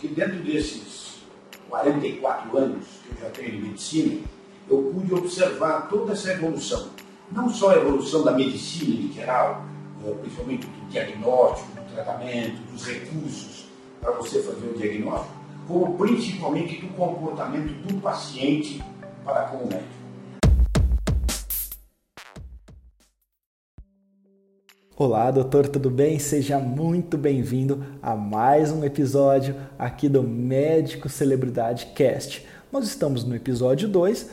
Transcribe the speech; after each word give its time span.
porque 0.00 0.08
dentro 0.08 0.38
desses 0.38 1.18
44 1.68 2.56
anos 2.56 2.86
que 3.04 3.12
eu 3.12 3.20
já 3.20 3.30
tenho 3.30 3.50
de 3.50 3.58
medicina, 3.58 4.20
eu 4.68 4.90
pude 4.94 5.12
observar 5.12 5.88
toda 5.88 6.14
essa 6.14 6.32
evolução. 6.32 6.88
Não 7.30 7.50
só 7.50 7.70
a 7.70 7.76
evolução 7.76 8.24
da 8.24 8.32
medicina 8.32 8.94
em 8.94 9.12
geral, 9.12 9.62
eh, 10.06 10.14
principalmente 10.22 10.66
do 10.66 10.88
diagnóstico, 10.88 11.72
do 11.74 11.94
tratamento, 11.94 12.62
dos 12.72 12.86
recursos 12.86 13.66
para 14.00 14.12
você 14.12 14.42
fazer 14.42 14.68
o 14.68 14.78
diagnóstico, 14.78 15.34
como 15.68 15.98
principalmente 15.98 16.80
do 16.80 16.88
comportamento 16.94 17.68
do 17.86 18.00
paciente 18.00 18.82
para 19.22 19.48
com 19.48 19.58
o 19.58 19.68
médico. 19.68 19.99
Olá, 25.02 25.30
doutor, 25.30 25.66
tudo 25.66 25.88
bem? 25.88 26.18
Seja 26.18 26.58
muito 26.58 27.16
bem-vindo 27.16 27.82
a 28.02 28.14
mais 28.14 28.70
um 28.70 28.84
episódio 28.84 29.56
aqui 29.78 30.10
do 30.10 30.22
Médico 30.22 31.08
Celebridade 31.08 31.86
Cast. 31.94 32.46
Nós 32.70 32.84
estamos 32.84 33.24
no 33.24 33.34
episódio 33.34 33.88
2 33.88 34.28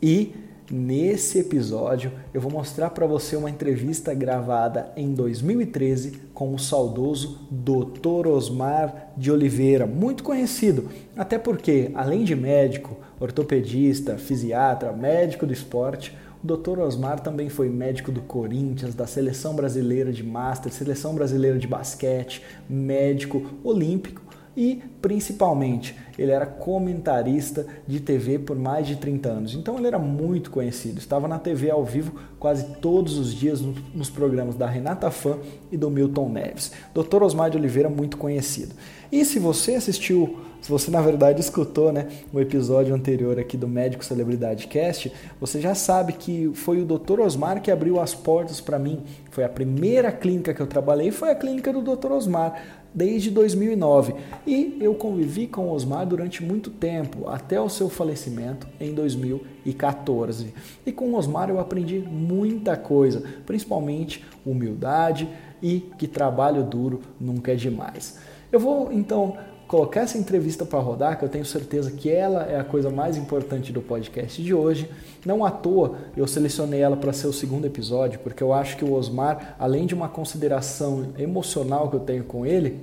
e 0.00 0.32
nesse 0.70 1.40
episódio 1.40 2.10
eu 2.32 2.40
vou 2.40 2.50
mostrar 2.50 2.88
para 2.88 3.04
você 3.04 3.36
uma 3.36 3.50
entrevista 3.50 4.14
gravada 4.14 4.90
em 4.96 5.12
2013 5.12 6.12
com 6.32 6.54
o 6.54 6.58
saudoso 6.58 7.46
Dr. 7.50 8.28
Osmar 8.28 9.12
de 9.14 9.30
Oliveira, 9.30 9.86
muito 9.86 10.22
conhecido, 10.22 10.88
até 11.18 11.36
porque 11.36 11.90
além 11.94 12.24
de 12.24 12.34
médico, 12.34 12.96
ortopedista, 13.20 14.16
fisiatra, 14.16 14.90
médico 14.90 15.44
do 15.44 15.52
esporte, 15.52 16.16
Dr. 16.42 16.78
Osmar 16.80 17.20
também 17.20 17.48
foi 17.48 17.68
médico 17.68 18.12
do 18.12 18.20
Corinthians, 18.20 18.94
da 18.94 19.06
Seleção 19.06 19.54
Brasileira 19.54 20.12
de 20.12 20.22
Master, 20.22 20.72
Seleção 20.72 21.14
Brasileira 21.14 21.58
de 21.58 21.66
Basquete, 21.66 22.42
médico 22.68 23.44
olímpico 23.64 24.22
e, 24.56 24.82
principalmente, 25.00 25.96
ele 26.18 26.32
era 26.32 26.44
comentarista 26.44 27.64
de 27.86 28.00
TV 28.00 28.40
por 28.40 28.56
mais 28.56 28.88
de 28.88 28.96
30 28.96 29.28
anos. 29.28 29.54
Então 29.54 29.78
ele 29.78 29.86
era 29.86 30.00
muito 30.00 30.50
conhecido. 30.50 30.98
Estava 30.98 31.28
na 31.28 31.38
TV 31.38 31.70
ao 31.70 31.84
vivo 31.84 32.18
quase 32.40 32.64
todos 32.80 33.18
os 33.18 33.32
dias 33.32 33.62
nos 33.94 34.10
programas 34.10 34.56
da 34.56 34.66
Renata 34.66 35.12
Fã 35.12 35.38
e 35.70 35.76
do 35.76 35.88
Milton 35.88 36.28
Neves. 36.28 36.72
Dr. 36.92 37.22
Osmar 37.22 37.50
de 37.50 37.56
Oliveira, 37.56 37.88
muito 37.88 38.16
conhecido. 38.16 38.74
E 39.10 39.24
se 39.24 39.38
você 39.38 39.74
assistiu 39.74 40.38
se 40.60 40.70
você 40.70 40.90
na 40.90 41.00
verdade 41.00 41.40
escutou 41.40 41.92
né, 41.92 42.08
o 42.32 42.40
episódio 42.40 42.94
anterior 42.94 43.38
aqui 43.38 43.56
do 43.56 43.68
Médico 43.68 44.04
Celebridade 44.04 44.66
Cast, 44.66 45.12
você 45.40 45.60
já 45.60 45.74
sabe 45.74 46.14
que 46.14 46.50
foi 46.52 46.82
o 46.82 46.84
Dr. 46.84 47.20
Osmar 47.20 47.62
que 47.62 47.70
abriu 47.70 48.00
as 48.00 48.14
portas 48.14 48.60
para 48.60 48.78
mim. 48.78 49.02
Foi 49.30 49.44
a 49.44 49.48
primeira 49.48 50.10
clínica 50.10 50.52
que 50.52 50.60
eu 50.60 50.66
trabalhei, 50.66 51.12
foi 51.12 51.30
a 51.30 51.34
clínica 51.34 51.72
do 51.72 51.80
Dr. 51.80 52.10
Osmar, 52.10 52.60
desde 52.92 53.30
2009. 53.30 54.14
E 54.44 54.76
eu 54.80 54.94
convivi 54.94 55.46
com 55.46 55.68
o 55.68 55.72
Osmar 55.72 56.04
durante 56.04 56.42
muito 56.42 56.70
tempo, 56.70 57.28
até 57.28 57.60
o 57.60 57.68
seu 57.68 57.88
falecimento 57.88 58.66
em 58.80 58.92
2014. 58.92 60.52
E 60.84 60.90
com 60.90 61.10
o 61.10 61.14
Osmar 61.14 61.50
eu 61.50 61.60
aprendi 61.60 62.00
muita 62.00 62.76
coisa, 62.76 63.22
principalmente 63.46 64.24
humildade 64.44 65.28
e 65.62 65.80
que 65.96 66.08
trabalho 66.08 66.64
duro 66.64 67.00
nunca 67.20 67.52
é 67.52 67.54
demais. 67.54 68.18
Eu 68.50 68.58
vou 68.58 68.92
então 68.92 69.36
colocar 69.66 70.00
essa 70.00 70.16
entrevista 70.16 70.64
para 70.64 70.78
rodar, 70.78 71.18
que 71.18 71.24
eu 71.24 71.28
tenho 71.28 71.44
certeza 71.44 71.90
que 71.90 72.10
ela 72.10 72.44
é 72.44 72.58
a 72.58 72.64
coisa 72.64 72.88
mais 72.88 73.18
importante 73.18 73.70
do 73.70 73.82
podcast 73.82 74.42
de 74.42 74.54
hoje. 74.54 74.90
Não 75.26 75.44
à 75.44 75.50
toa 75.50 75.98
eu 76.16 76.26
selecionei 76.26 76.80
ela 76.80 76.96
para 76.96 77.12
ser 77.12 77.26
o 77.26 77.32
segundo 77.32 77.66
episódio, 77.66 78.18
porque 78.20 78.42
eu 78.42 78.54
acho 78.54 78.78
que 78.78 78.84
o 78.84 78.94
Osmar, 78.94 79.54
além 79.58 79.84
de 79.84 79.94
uma 79.94 80.08
consideração 80.08 81.08
emocional 81.18 81.90
que 81.90 81.96
eu 81.96 82.00
tenho 82.00 82.24
com 82.24 82.46
ele, 82.46 82.80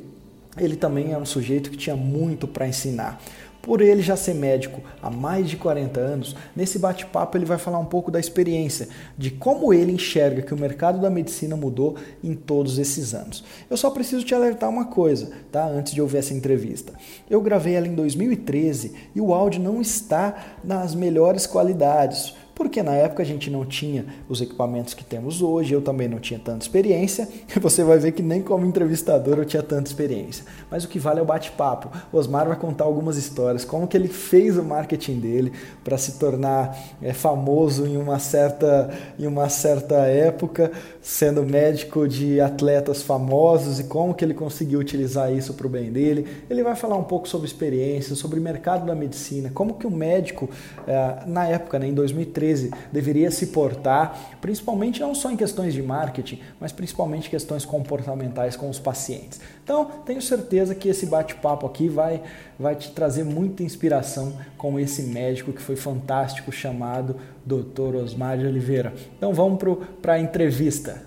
ele 0.57 0.75
também 0.75 1.11
é 1.11 1.17
um 1.17 1.25
sujeito 1.25 1.71
que 1.71 1.77
tinha 1.77 1.95
muito 1.95 2.47
para 2.47 2.67
ensinar. 2.67 3.19
Por 3.65 3.81
ele 3.81 4.03
já 4.03 4.15
ser 4.15 4.35
médico 4.35 4.79
há 5.01 5.09
mais 5.09 5.49
de 5.49 5.57
40 5.57 5.99
anos, 5.99 6.35
nesse 6.55 6.77
bate-papo 6.77 7.35
ele 7.35 7.47
vai 7.47 7.57
falar 7.57 7.79
um 7.79 7.85
pouco 7.85 8.11
da 8.11 8.19
experiência, 8.19 8.87
de 9.17 9.31
como 9.31 9.73
ele 9.73 9.91
enxerga 9.91 10.43
que 10.43 10.53
o 10.53 10.57
mercado 10.57 11.01
da 11.01 11.09
medicina 11.09 11.57
mudou 11.57 11.95
em 12.23 12.35
todos 12.35 12.77
esses 12.77 13.15
anos. 13.15 13.43
Eu 13.67 13.75
só 13.75 13.89
preciso 13.89 14.23
te 14.23 14.35
alertar 14.35 14.69
uma 14.69 14.85
coisa, 14.85 15.31
tá? 15.51 15.65
Antes 15.65 15.93
de 15.93 16.01
ouvir 16.01 16.17
essa 16.17 16.31
entrevista. 16.31 16.93
Eu 17.27 17.41
gravei 17.41 17.73
ela 17.73 17.87
em 17.87 17.95
2013 17.95 18.93
e 19.15 19.19
o 19.19 19.33
áudio 19.33 19.59
não 19.59 19.81
está 19.81 20.57
nas 20.63 20.93
melhores 20.93 21.47
qualidades 21.47 22.35
porque 22.55 22.81
na 22.81 22.93
época 22.93 23.21
a 23.21 23.25
gente 23.25 23.51
não 23.51 23.65
tinha 23.65 24.05
os 24.29 24.41
equipamentos 24.41 24.93
que 24.93 25.03
temos 25.03 25.41
hoje, 25.41 25.73
eu 25.73 25.81
também 25.81 26.07
não 26.07 26.19
tinha 26.19 26.39
tanta 26.39 26.65
experiência, 26.65 27.27
e 27.53 27.59
você 27.59 27.83
vai 27.83 27.99
ver 27.99 28.13
que 28.13 28.23
nem 28.23 28.41
como 28.41 28.65
entrevistador 28.65 29.37
eu 29.37 29.45
tinha 29.45 29.61
tanta 29.61 29.89
experiência. 29.89 30.45
Mas 30.71 30.85
o 30.85 30.87
que 30.87 30.97
vale 30.97 31.19
é 31.19 31.21
o 31.21 31.25
bate-papo. 31.25 31.89
O 32.11 32.17
Osmar 32.17 32.47
vai 32.47 32.57
contar 32.57 32.85
algumas 32.85 33.17
histórias, 33.17 33.65
como 33.65 33.87
que 33.87 33.97
ele 33.97 34.07
fez 34.07 34.57
o 34.57 34.63
marketing 34.63 35.19
dele 35.19 35.51
para 35.83 35.97
se 35.97 36.17
tornar 36.17 36.77
é, 37.01 37.11
famoso 37.13 37.85
em 37.85 37.97
uma, 37.97 38.17
certa, 38.19 38.89
em 39.19 39.27
uma 39.27 39.49
certa 39.49 39.95
época, 39.95 40.71
sendo 41.05 41.43
médico 41.43 42.07
de 42.07 42.41
atletas 42.41 43.01
famosos 43.01 43.79
e 43.79 43.83
como 43.83 44.13
que 44.13 44.25
ele 44.25 44.33
conseguiu 44.33 44.79
utilizar 44.79 45.31
isso 45.31 45.53
para 45.53 45.67
o 45.67 45.69
bem 45.69 45.91
dele. 45.91 46.25
Ele 46.49 46.63
vai 46.63 46.75
falar 46.75 46.97
um 46.97 47.03
pouco 47.03 47.27
sobre 47.27 47.47
experiência, 47.47 48.15
sobre 48.15 48.39
o 48.39 48.43
mercado 48.43 48.85
da 48.85 48.95
medicina, 48.95 49.51
como 49.53 49.75
que 49.75 49.85
o 49.85 49.91
médico, 49.91 50.49
é, 50.87 51.23
na 51.27 51.47
época, 51.47 51.77
né, 51.77 51.87
em 51.87 51.93
2013, 51.93 52.25
2013 52.25 52.71
deveria 52.91 53.31
se 53.31 53.47
portar, 53.47 54.37
principalmente 54.41 54.99
não 54.99 55.13
só 55.15 55.31
em 55.31 55.37
questões 55.37 55.73
de 55.73 55.81
marketing, 55.81 56.39
mas 56.59 56.71
principalmente 56.71 57.29
questões 57.29 57.65
comportamentais 57.65 58.55
com 58.55 58.69
os 58.69 58.79
pacientes. 58.79 59.39
Então, 59.63 59.85
tenho 60.05 60.21
certeza 60.21 60.75
que 60.75 60.87
esse 60.87 61.05
bate-papo 61.05 61.65
aqui 61.65 61.87
vai, 61.87 62.21
vai 62.59 62.75
te 62.75 62.91
trazer 62.91 63.23
muita 63.23 63.63
inspiração 63.63 64.33
com 64.57 64.79
esse 64.79 65.03
médico 65.03 65.51
que 65.51 65.61
foi 65.61 65.75
fantástico, 65.75 66.51
chamado 66.51 67.15
Dr. 67.45 67.95
Osmar 68.03 68.37
de 68.37 68.47
Oliveira. 68.47 68.93
Então, 69.17 69.33
vamos 69.33 69.61
para 70.01 70.13
a 70.13 70.19
entrevista. 70.19 71.03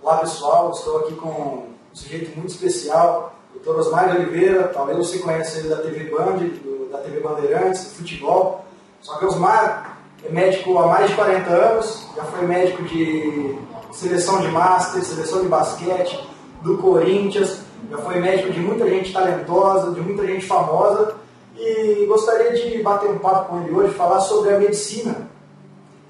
Olá 0.00 0.18
pessoal, 0.18 0.70
estou 0.70 0.98
aqui 1.00 1.14
com 1.14 1.28
um 1.28 1.66
sujeito 1.92 2.36
muito 2.36 2.50
especial, 2.50 3.34
Dr. 3.54 3.70
Osmar 3.70 4.10
de 4.10 4.18
Oliveira, 4.18 4.68
talvez 4.68 4.98
você 4.98 5.18
conheça 5.18 5.58
ele 5.58 5.68
da 5.68 5.76
TV 5.76 6.10
Band, 6.10 6.38
do, 6.38 6.90
da 6.90 6.98
TV 6.98 7.20
Bandeirantes, 7.20 7.84
do 7.84 7.90
futebol. 7.90 8.64
Só 9.00 9.18
que 9.18 9.24
Osmar 9.24 9.98
é 10.24 10.28
médico 10.28 10.78
há 10.78 10.86
mais 10.86 11.10
de 11.10 11.16
40 11.16 11.50
anos, 11.50 12.06
já 12.14 12.24
foi 12.24 12.46
médico 12.46 12.82
de 12.84 13.58
seleção 13.90 14.40
de 14.40 14.48
master, 14.48 15.02
seleção 15.02 15.42
de 15.42 15.48
basquete, 15.48 16.18
do 16.62 16.78
Corinthians, 16.78 17.60
já 17.90 17.98
foi 17.98 18.20
médico 18.20 18.52
de 18.52 18.60
muita 18.60 18.88
gente 18.88 19.12
talentosa, 19.12 19.92
de 19.92 20.00
muita 20.00 20.26
gente 20.26 20.46
famosa. 20.46 21.16
E 21.56 22.06
gostaria 22.06 22.52
de 22.52 22.82
bater 22.82 23.10
um 23.10 23.18
papo 23.18 23.50
com 23.50 23.62
ele 23.62 23.72
hoje, 23.72 23.94
falar 23.94 24.20
sobre 24.20 24.54
a 24.54 24.58
medicina 24.58 25.30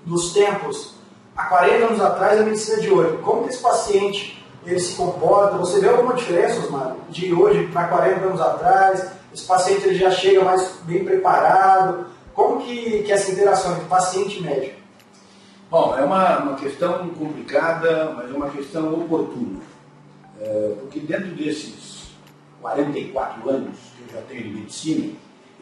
dos 0.05 0.33
tempos 0.33 0.95
há 1.37 1.45
40 1.45 1.87
anos 1.87 2.01
atrás 2.01 2.41
a 2.41 2.45
medicina 2.45 2.81
de 2.81 2.91
hoje. 2.91 3.19
Como 3.19 3.45
que 3.45 3.51
esse 3.51 3.63
paciente 3.63 4.43
ele 4.67 4.81
se 4.81 4.95
comporta. 4.95 5.57
Você 5.59 5.81
vê 5.81 5.89
alguma 5.89 6.15
diferença, 6.15 6.61
Osmar, 6.61 6.97
de 7.09 7.33
hoje 7.33 7.67
para 7.69 7.89
40 7.89 8.27
anos 8.27 8.41
atrás? 8.41 9.09
Esse 9.35 9.45
paciente 9.45 9.87
ele 9.87 9.99
já 9.99 10.11
chega 10.11 10.45
mais 10.45 10.77
bem 10.83 11.05
preparado? 11.05 12.07
Como 12.35 12.63
que, 12.63 13.03
que 13.03 13.13
é 13.13 13.15
essa 13.15 13.31
interação 13.31 13.73
entre 13.73 13.85
paciente 13.87 14.39
e 14.39 14.43
médico? 14.43 14.81
Bom, 15.71 15.97
é 15.99 16.05
uma, 16.05 16.39
uma 16.39 16.57
questão 16.57 17.09
complicada, 17.11 18.13
mas 18.17 18.31
é 18.31 18.35
uma 18.35 18.51
questão 18.51 18.93
oportuna. 18.93 19.61
É, 20.45 20.75
porque 20.81 20.99
dentro 20.99 21.29
desses 21.37 22.09
44 22.61 23.49
anos 23.49 23.77
que 23.97 24.03
eu 24.03 24.21
já 24.21 24.27
tenho 24.27 24.43
de 24.43 24.51
medicina, 24.51 25.13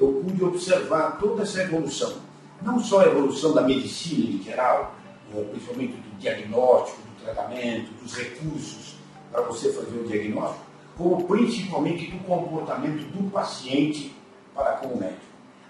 eu 0.01 0.23
pude 0.25 0.43
observar 0.43 1.19
toda 1.19 1.43
essa 1.43 1.63
evolução. 1.63 2.15
Não 2.63 2.79
só 2.81 3.01
a 3.01 3.07
evolução 3.07 3.53
da 3.53 3.61
medicina 3.61 4.37
em 4.37 4.43
geral, 4.43 4.95
é, 5.37 5.43
principalmente 5.43 5.93
do 5.93 6.19
diagnóstico, 6.19 7.03
do 7.03 7.25
tratamento, 7.25 7.93
dos 8.03 8.15
recursos 8.15 8.95
para 9.31 9.43
você 9.43 9.71
fazer 9.71 9.99
o 9.99 10.05
diagnóstico, 10.05 10.65
como 10.97 11.25
principalmente 11.25 12.11
do 12.11 12.19
comportamento 12.25 13.03
do 13.13 13.31
paciente 13.31 14.15
para 14.55 14.73
com 14.79 14.89
o 14.89 14.99
médico. 14.99 15.21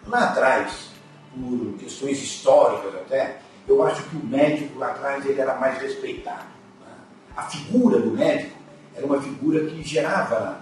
Lá 0.06 0.30
atrás, 0.30 0.90
por 1.34 1.78
questões 1.78 2.22
históricas 2.22 2.94
até, 2.94 3.40
eu 3.66 3.82
acho 3.82 4.02
que 4.04 4.16
o 4.16 4.24
médico 4.24 4.78
lá 4.78 4.92
atrás 4.92 5.26
ele 5.26 5.40
era 5.40 5.56
mais 5.56 5.80
respeitado. 5.80 6.46
Né? 6.80 6.92
A 7.36 7.42
figura 7.42 7.98
do 7.98 8.10
médico 8.12 8.59
era 9.00 9.06
uma 9.06 9.20
figura 9.20 9.64
que 9.66 9.82
gerava 9.82 10.60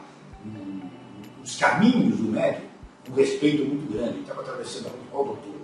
nos 1.40 1.56
caminhos 1.56 2.16
do 2.16 2.30
médico 2.30 2.68
um 3.10 3.14
respeito 3.14 3.64
muito 3.64 3.90
grande. 3.92 4.20
Estava 4.20 4.42
atravessando 4.42 4.86
a 4.86 4.90
rua, 4.90 5.00
qual 5.10 5.24
doutor? 5.24 5.54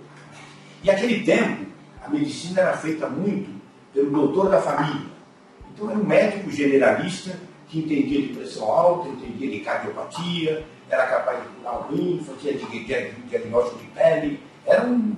E 0.83 0.89
aquele 0.89 1.23
tempo, 1.23 1.65
a 2.03 2.09
medicina 2.09 2.61
era 2.61 2.75
feita 2.75 3.07
muito 3.07 3.49
pelo 3.93 4.11
doutor 4.11 4.49
da 4.49 4.61
família, 4.61 5.07
então 5.73 5.89
era 5.89 5.97
um 5.97 6.03
médico 6.03 6.51
generalista 6.51 7.39
que 7.69 7.79
entendia 7.79 8.21
de 8.21 8.33
pressão 8.33 8.69
alta, 8.69 9.09
entendia 9.09 9.49
de 9.49 9.59
cardiopatia, 9.59 10.65
era 10.89 11.05
capaz 11.07 11.41
de 11.41 11.49
curar 11.49 11.79
o 11.79 11.95
rim, 11.95 12.19
fazia 12.25 12.53
diagnóstico 12.53 13.79
de 13.79 13.85
pele, 13.91 14.39
era 14.65 14.85
um, 14.85 15.15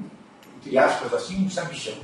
entre 0.58 0.78
aspas 0.78 1.14
assim, 1.14 1.46
um 1.46 1.50
sabichão. 1.50 1.96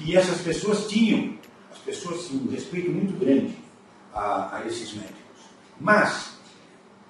E 0.00 0.16
essas 0.16 0.40
pessoas 0.40 0.86
tinham, 0.86 1.34
as 1.72 1.78
pessoas 1.78 2.28
tinham 2.28 2.44
um 2.44 2.50
respeito 2.50 2.90
muito 2.90 3.18
grande 3.18 3.63
a, 4.14 4.56
a 4.56 4.66
esses 4.66 4.94
médicos. 4.94 5.18
Mas, 5.80 6.38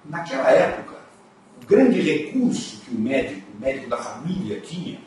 naquela 0.03 0.49
época, 0.49 0.95
o 1.61 1.65
grande 1.65 2.01
recurso 2.01 2.81
que 2.81 2.95
o 2.95 2.99
médico, 2.99 3.47
o 3.55 3.61
médico 3.61 3.89
da 3.89 3.97
família 3.97 4.59
tinha, 4.61 4.99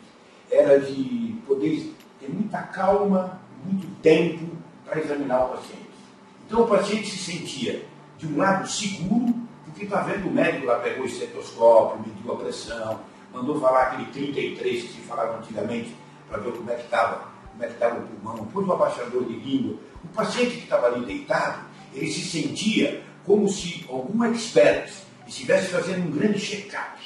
era 0.50 0.81
de 0.81 1.37
poder 1.47 1.95
ter 2.21 2.29
muita 2.29 2.62
calma, 2.62 3.41
muito 3.65 3.87
tempo 4.00 4.47
para 4.85 5.00
examinar 5.00 5.47
o 5.47 5.49
paciente. 5.50 5.89
Então 6.47 6.62
o 6.62 6.67
paciente 6.67 7.11
se 7.11 7.33
sentia, 7.33 7.85
de 8.17 8.27
um 8.27 8.39
lado, 8.39 8.67
seguro, 8.67 9.35
porque 9.65 9.85
está 9.85 10.00
vendo 10.00 10.29
o 10.29 10.33
médico 10.33 10.67
lá, 10.67 10.79
pegou 10.79 11.05
o 11.05 11.06
estetoscópio, 11.06 12.00
mediu 12.06 12.33
a 12.33 12.37
pressão, 12.37 13.00
mandou 13.33 13.61
falar 13.61 13.83
aquele 13.85 14.06
33 14.06 14.83
que 14.83 14.89
se 14.89 15.00
falava 15.03 15.39
antigamente, 15.39 15.95
para 16.29 16.39
ver 16.39 16.53
como 16.53 16.71
é 16.71 16.75
que 16.75 16.85
estava, 16.85 17.29
como 17.53 17.65
é 17.65 17.67
que 17.67 17.75
estava 17.75 17.99
o 17.99 18.03
pulmão, 18.03 18.47
pôs 18.47 18.67
o 18.67 18.73
abaixador 18.73 19.25
de 19.25 19.35
língua. 19.35 19.77
O 20.05 20.09
paciente 20.09 20.56
que 20.56 20.65
estava 20.65 20.87
ali 20.87 21.05
deitado, 21.05 21.68
ele 21.99 22.11
se 22.11 22.23
sentia 22.23 23.03
como 23.25 23.49
se 23.49 23.85
algum 23.89 24.25
expert 24.25 24.91
estivesse 25.27 25.69
fazendo 25.69 26.09
um 26.09 26.11
grande 26.11 26.39
check-up 26.39 26.99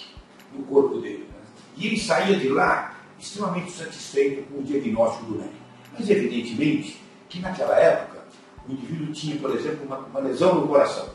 no 0.52 0.64
corpo 0.64 0.98
dele. 0.98 1.26
Né? 1.28 1.40
E 1.76 1.86
ele 1.88 1.98
saía 1.98 2.38
de 2.38 2.48
lá 2.48 2.94
extremamente 3.18 3.72
satisfeito 3.72 4.42
com 4.48 4.60
o 4.60 4.62
diagnóstico 4.62 5.24
do 5.26 5.38
médico. 5.38 5.56
Mas, 5.98 6.08
evidentemente, 6.08 7.00
que 7.28 7.40
naquela 7.40 7.76
época, 7.76 8.22
o 8.68 8.72
indivíduo 8.72 9.12
tinha, 9.12 9.36
por 9.36 9.54
exemplo, 9.54 9.84
uma, 9.84 9.98
uma 9.98 10.20
lesão 10.20 10.60
no 10.60 10.68
coração. 10.68 11.08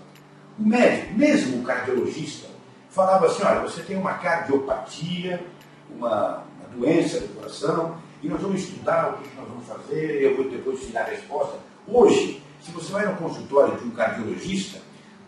O 0.60 0.68
médico, 0.68 1.14
mesmo 1.14 1.60
o 1.60 1.64
cardiologista, 1.64 2.48
falava 2.90 3.28
assim, 3.28 3.44
olha, 3.44 3.62
você 3.62 3.82
tem 3.84 3.98
uma 3.98 4.16
cardiopatia, 4.16 5.46
uma, 5.90 6.44
uma 6.60 6.70
doença 6.76 7.20
do 7.20 7.36
coração, 7.36 7.98
e 8.24 8.28
nós 8.28 8.42
vamos 8.42 8.62
estudar 8.62 9.10
o 9.10 9.18
que 9.18 9.36
nós 9.36 9.48
vamos 9.48 9.68
fazer, 9.68 10.22
eu 10.22 10.36
vou 10.36 10.50
depois 10.50 10.80
te 10.80 10.88
dar 10.88 11.02
a 11.02 11.10
resposta. 11.10 11.58
Hoje, 11.88 12.42
se 12.68 12.74
você 12.74 12.92
vai 12.92 13.06
no 13.06 13.16
consultório 13.16 13.78
de 13.78 13.86
um 13.86 13.92
cardiologista, 13.92 14.80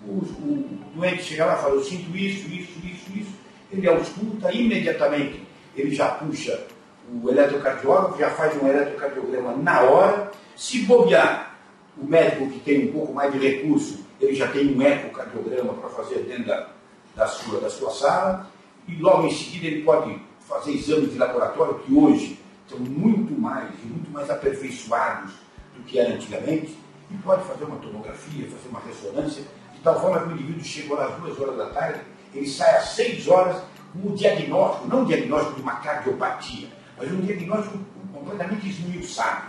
o, 0.05 0.11
o 0.11 0.79
doente 0.93 1.23
chega 1.23 1.45
lá 1.45 1.53
e 1.57 1.61
fala, 1.61 1.75
eu 1.75 1.83
sinto 1.83 2.15
isso, 2.17 2.49
isso, 2.49 2.79
isso, 2.83 3.17
isso, 3.17 3.31
ele 3.71 3.87
ausculta 3.87 4.51
imediatamente, 4.51 5.41
ele 5.73 5.95
já 5.95 6.09
puxa 6.09 6.67
o 7.09 7.29
eletrocardiógrafo, 7.29 8.19
já 8.19 8.29
faz 8.31 8.61
um 8.61 8.67
eletrocardiograma 8.67 9.55
na 9.55 9.81
hora, 9.81 10.31
se 10.53 10.79
bobear, 10.79 11.57
o 11.97 12.05
médico 12.05 12.49
que 12.49 12.59
tem 12.59 12.89
um 12.89 12.91
pouco 12.91 13.13
mais 13.13 13.31
de 13.31 13.39
recurso, 13.39 14.05
ele 14.19 14.35
já 14.35 14.47
tem 14.49 14.75
um 14.75 14.81
ecocardiograma 14.81 15.73
para 15.75 15.89
fazer 15.89 16.19
dentro 16.23 16.45
da, 16.45 16.69
da, 17.15 17.27
sua, 17.27 17.61
da 17.61 17.69
sua 17.69 17.91
sala, 17.91 18.47
e 18.85 18.95
logo 18.97 19.27
em 19.27 19.31
seguida 19.31 19.67
ele 19.67 19.83
pode 19.83 20.19
fazer 20.41 20.73
exames 20.73 21.13
de 21.13 21.17
laboratório 21.17 21.79
que 21.79 21.93
hoje 21.93 22.37
estão 22.65 22.79
muito 22.79 23.39
mais 23.39 23.69
muito 23.83 24.11
mais 24.11 24.29
aperfeiçoados 24.29 25.31
do 25.75 25.83
que 25.83 25.99
era 25.99 26.13
antigamente, 26.13 26.77
e 27.11 27.17
pode 27.17 27.43
fazer 27.45 27.63
uma 27.65 27.77
tomografia, 27.77 28.49
fazer 28.49 28.69
uma 28.69 28.79
ressonância, 28.79 29.43
de 29.73 29.79
tal 29.81 29.99
forma 29.99 30.19
que 30.21 30.27
o 30.27 30.31
indivíduo 30.33 30.63
chegou 30.63 30.99
às 30.99 31.15
duas 31.15 31.39
horas 31.39 31.57
da 31.57 31.65
tarde, 31.67 32.01
ele 32.33 32.47
sai 32.47 32.77
às 32.77 32.89
seis 32.89 33.27
horas 33.27 33.61
com 33.93 34.09
o 34.09 34.15
diagnóstico, 34.15 34.87
não 34.87 35.03
o 35.03 35.05
diagnóstico 35.05 35.55
de 35.55 35.61
uma 35.61 35.75
cardiopatia, 35.77 36.67
mas 36.97 37.11
um 37.11 37.21
diagnóstico 37.21 37.79
completamente 38.13 38.69
esmiuçado. 38.69 39.47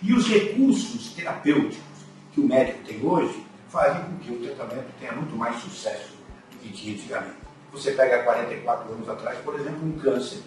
E 0.00 0.12
os 0.12 0.26
recursos 0.28 1.12
terapêuticos 1.14 1.78
que 2.32 2.40
o 2.40 2.46
médico 2.46 2.78
tem 2.84 3.04
hoje 3.04 3.44
fazem 3.68 4.02
com 4.04 4.16
que 4.18 4.30
o 4.32 4.38
tratamento 4.40 4.86
tenha 4.98 5.12
muito 5.12 5.36
mais 5.36 5.56
sucesso 5.56 6.16
do 6.50 6.58
que 6.58 6.72
tinha 6.72 6.94
antigamente. 6.94 7.36
Você 7.72 7.92
pega 7.92 8.22
44 8.22 8.92
anos 8.92 9.08
atrás, 9.08 9.38
por 9.38 9.54
exemplo, 9.54 9.86
um 9.86 9.92
câncer 9.98 10.42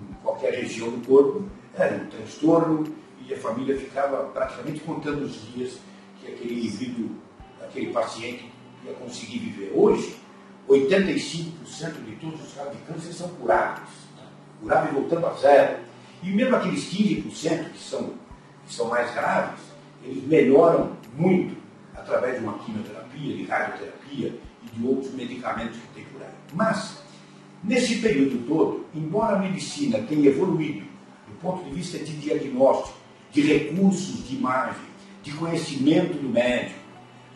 em 0.00 0.14
qualquer 0.22 0.54
região 0.54 0.90
do 0.90 1.04
corpo, 1.06 1.44
era 1.74 1.94
um 1.96 2.06
transtorno 2.06 2.84
e 3.26 3.34
a 3.34 3.38
família 3.38 3.76
ficava 3.76 4.24
praticamente 4.24 4.80
contando 4.80 5.24
os 5.24 5.52
dias 5.52 5.78
que 6.20 6.32
aquele 6.32 6.60
indivíduo, 6.60 7.10
aquele 7.62 7.92
paciente 7.92 8.50
ia 8.84 8.92
conseguir 8.94 9.38
viver. 9.38 9.72
Hoje, 9.74 10.16
85% 10.68 12.04
de 12.04 12.12
todos 12.20 12.42
os 12.42 12.52
casos 12.54 12.72
de 12.72 12.78
câncer 12.82 13.12
são 13.12 13.28
curáveis. 13.30 13.88
Né? 14.16 14.24
Curáveis 14.60 14.94
voltando 14.94 15.26
a 15.26 15.32
zero. 15.34 15.78
E 16.22 16.30
mesmo 16.30 16.56
aqueles 16.56 16.92
15% 16.92 17.70
que 17.70 17.78
são, 17.78 18.14
que 18.66 18.74
são 18.74 18.88
mais 18.88 19.12
graves, 19.14 19.60
eles 20.04 20.24
melhoram 20.24 20.96
muito 21.16 21.56
através 21.94 22.38
de 22.38 22.44
uma 22.44 22.58
quimioterapia, 22.58 23.36
de 23.36 23.44
radioterapia 23.44 24.40
e 24.62 24.76
de 24.78 24.86
outros 24.86 25.12
medicamentos 25.14 25.76
que 25.76 25.88
tem 25.94 26.04
aí. 26.20 26.28
Mas, 26.52 26.98
nesse 27.62 27.96
período 27.96 28.46
todo, 28.46 28.86
embora 28.94 29.36
a 29.36 29.38
medicina 29.38 30.00
tenha 30.02 30.28
evoluído 30.28 30.86
do 31.26 31.34
ponto 31.40 31.64
de 31.64 31.70
vista 31.74 31.98
de 31.98 32.16
diagnóstico, 32.16 32.96
de 33.30 33.42
recursos 33.42 34.26
de 34.26 34.36
imagem, 34.36 34.87
de 35.28 35.36
conhecimento 35.36 36.14
do 36.14 36.28
médico, 36.28 36.78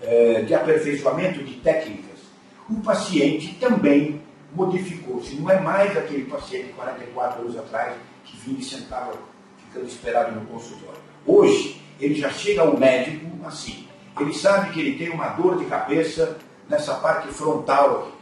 eh, 0.00 0.42
de 0.42 0.54
aperfeiçoamento 0.54 1.44
de 1.44 1.54
técnicas, 1.56 2.20
o 2.68 2.80
paciente 2.80 3.54
também 3.60 4.20
modificou-se. 4.54 5.36
Não 5.36 5.50
é 5.50 5.60
mais 5.60 5.96
aquele 5.96 6.24
paciente 6.24 6.68
de 6.68 6.72
44 6.72 7.42
anos 7.42 7.56
atrás 7.58 7.94
que 8.24 8.36
vinha 8.38 8.58
e 8.58 8.64
sentava 8.64 9.12
ficando 9.58 9.86
esperado 9.86 10.34
no 10.34 10.46
consultório. 10.46 11.00
Hoje, 11.26 11.80
ele 12.00 12.14
já 12.14 12.30
chega 12.30 12.62
ao 12.62 12.78
médico 12.78 13.26
assim. 13.46 13.86
Ele 14.18 14.32
sabe 14.32 14.72
que 14.72 14.80
ele 14.80 14.98
tem 14.98 15.10
uma 15.10 15.28
dor 15.28 15.58
de 15.58 15.66
cabeça 15.66 16.38
nessa 16.68 16.94
parte 16.94 17.28
frontal 17.28 18.00
aqui. 18.00 18.12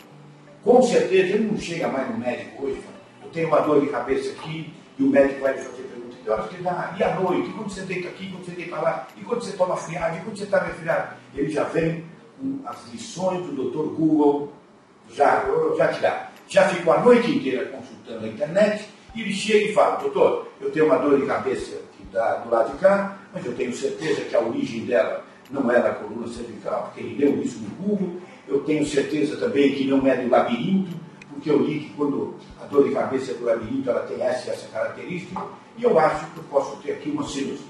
Com 0.64 0.82
certeza, 0.82 1.34
ele 1.34 1.50
não 1.50 1.58
chega 1.58 1.88
mais 1.88 2.10
no 2.10 2.18
médico 2.18 2.64
hoje. 2.64 2.80
Eu 3.22 3.30
tenho 3.30 3.48
uma 3.48 3.60
dor 3.60 3.80
de 3.80 3.86
cabeça 3.86 4.30
aqui 4.32 4.72
e 4.98 5.02
o 5.02 5.06
médico 5.06 5.40
vai 5.40 5.54
fazer. 5.54 5.99
Que 6.22 6.30
horas 6.30 6.48
que 6.48 6.62
dá? 6.62 6.94
E 6.98 7.02
à 7.02 7.14
noite? 7.14 7.48
E 7.48 7.52
quando 7.52 7.70
você 7.70 7.82
deita 7.82 8.08
aqui? 8.08 8.30
Quando 8.30 8.44
você 8.44 8.52
deita 8.52 8.76
lá? 8.76 9.08
E 9.16 9.20
quando 9.22 9.42
você 9.42 9.56
toma 9.56 9.76
friagem? 9.76 10.20
E 10.20 10.24
quando 10.24 10.36
você 10.36 10.44
está 10.44 10.62
resfriado? 10.62 11.14
Ele 11.34 11.50
já 11.50 11.64
vem 11.64 12.04
com 12.38 12.60
as 12.66 12.76
lições 12.92 13.46
do 13.46 13.52
Dr. 13.52 13.94
Google, 13.94 14.52
já, 15.12 15.44
já 15.76 15.88
te 15.88 16.00
dá. 16.00 16.30
Já 16.48 16.68
ficou 16.68 16.92
a 16.92 17.00
noite 17.00 17.30
inteira 17.30 17.66
consultando 17.66 18.26
a 18.26 18.28
internet 18.28 18.88
e 19.14 19.22
ele 19.22 19.32
chega 19.32 19.66
e 19.66 19.72
fala, 19.72 19.96
doutor, 19.96 20.48
eu 20.60 20.70
tenho 20.70 20.86
uma 20.86 20.98
dor 20.98 21.18
de 21.18 21.26
cabeça 21.26 21.78
que 21.96 22.04
do 22.04 22.50
lado 22.50 22.72
de 22.72 22.78
cá, 22.78 23.18
mas 23.32 23.44
eu 23.44 23.54
tenho 23.54 23.72
certeza 23.72 24.22
que 24.22 24.34
a 24.34 24.40
origem 24.40 24.84
dela 24.84 25.24
não 25.50 25.70
é 25.70 25.80
da 25.80 25.94
coluna 25.94 26.28
cervical, 26.28 26.84
porque 26.84 27.00
ele 27.00 27.24
leu 27.24 27.42
isso 27.42 27.58
no 27.58 27.70
Google. 27.76 28.20
Eu 28.46 28.60
tenho 28.60 28.84
certeza 28.86 29.36
também 29.36 29.74
que 29.74 29.86
não 29.86 30.06
é 30.06 30.16
do 30.16 30.28
labirinto, 30.28 30.96
porque 31.40 31.50
eu 31.50 31.58
li 31.58 31.80
que 31.80 31.94
quando 31.94 32.34
a 32.60 32.66
dor 32.66 32.86
de 32.86 32.94
cabeça 32.94 33.30
é 33.30 33.34
do 33.34 33.46
labirinto, 33.46 33.88
ela 33.88 34.00
tem 34.00 34.20
essa 34.20 34.50
essa 34.50 34.68
característica, 34.68 35.40
e 35.78 35.84
eu 35.84 35.98
acho 35.98 36.26
que 36.26 36.36
eu 36.36 36.44
posso 36.50 36.76
ter 36.82 36.92
aqui 36.92 37.08
uma 37.08 37.26
sinusite. 37.26 37.64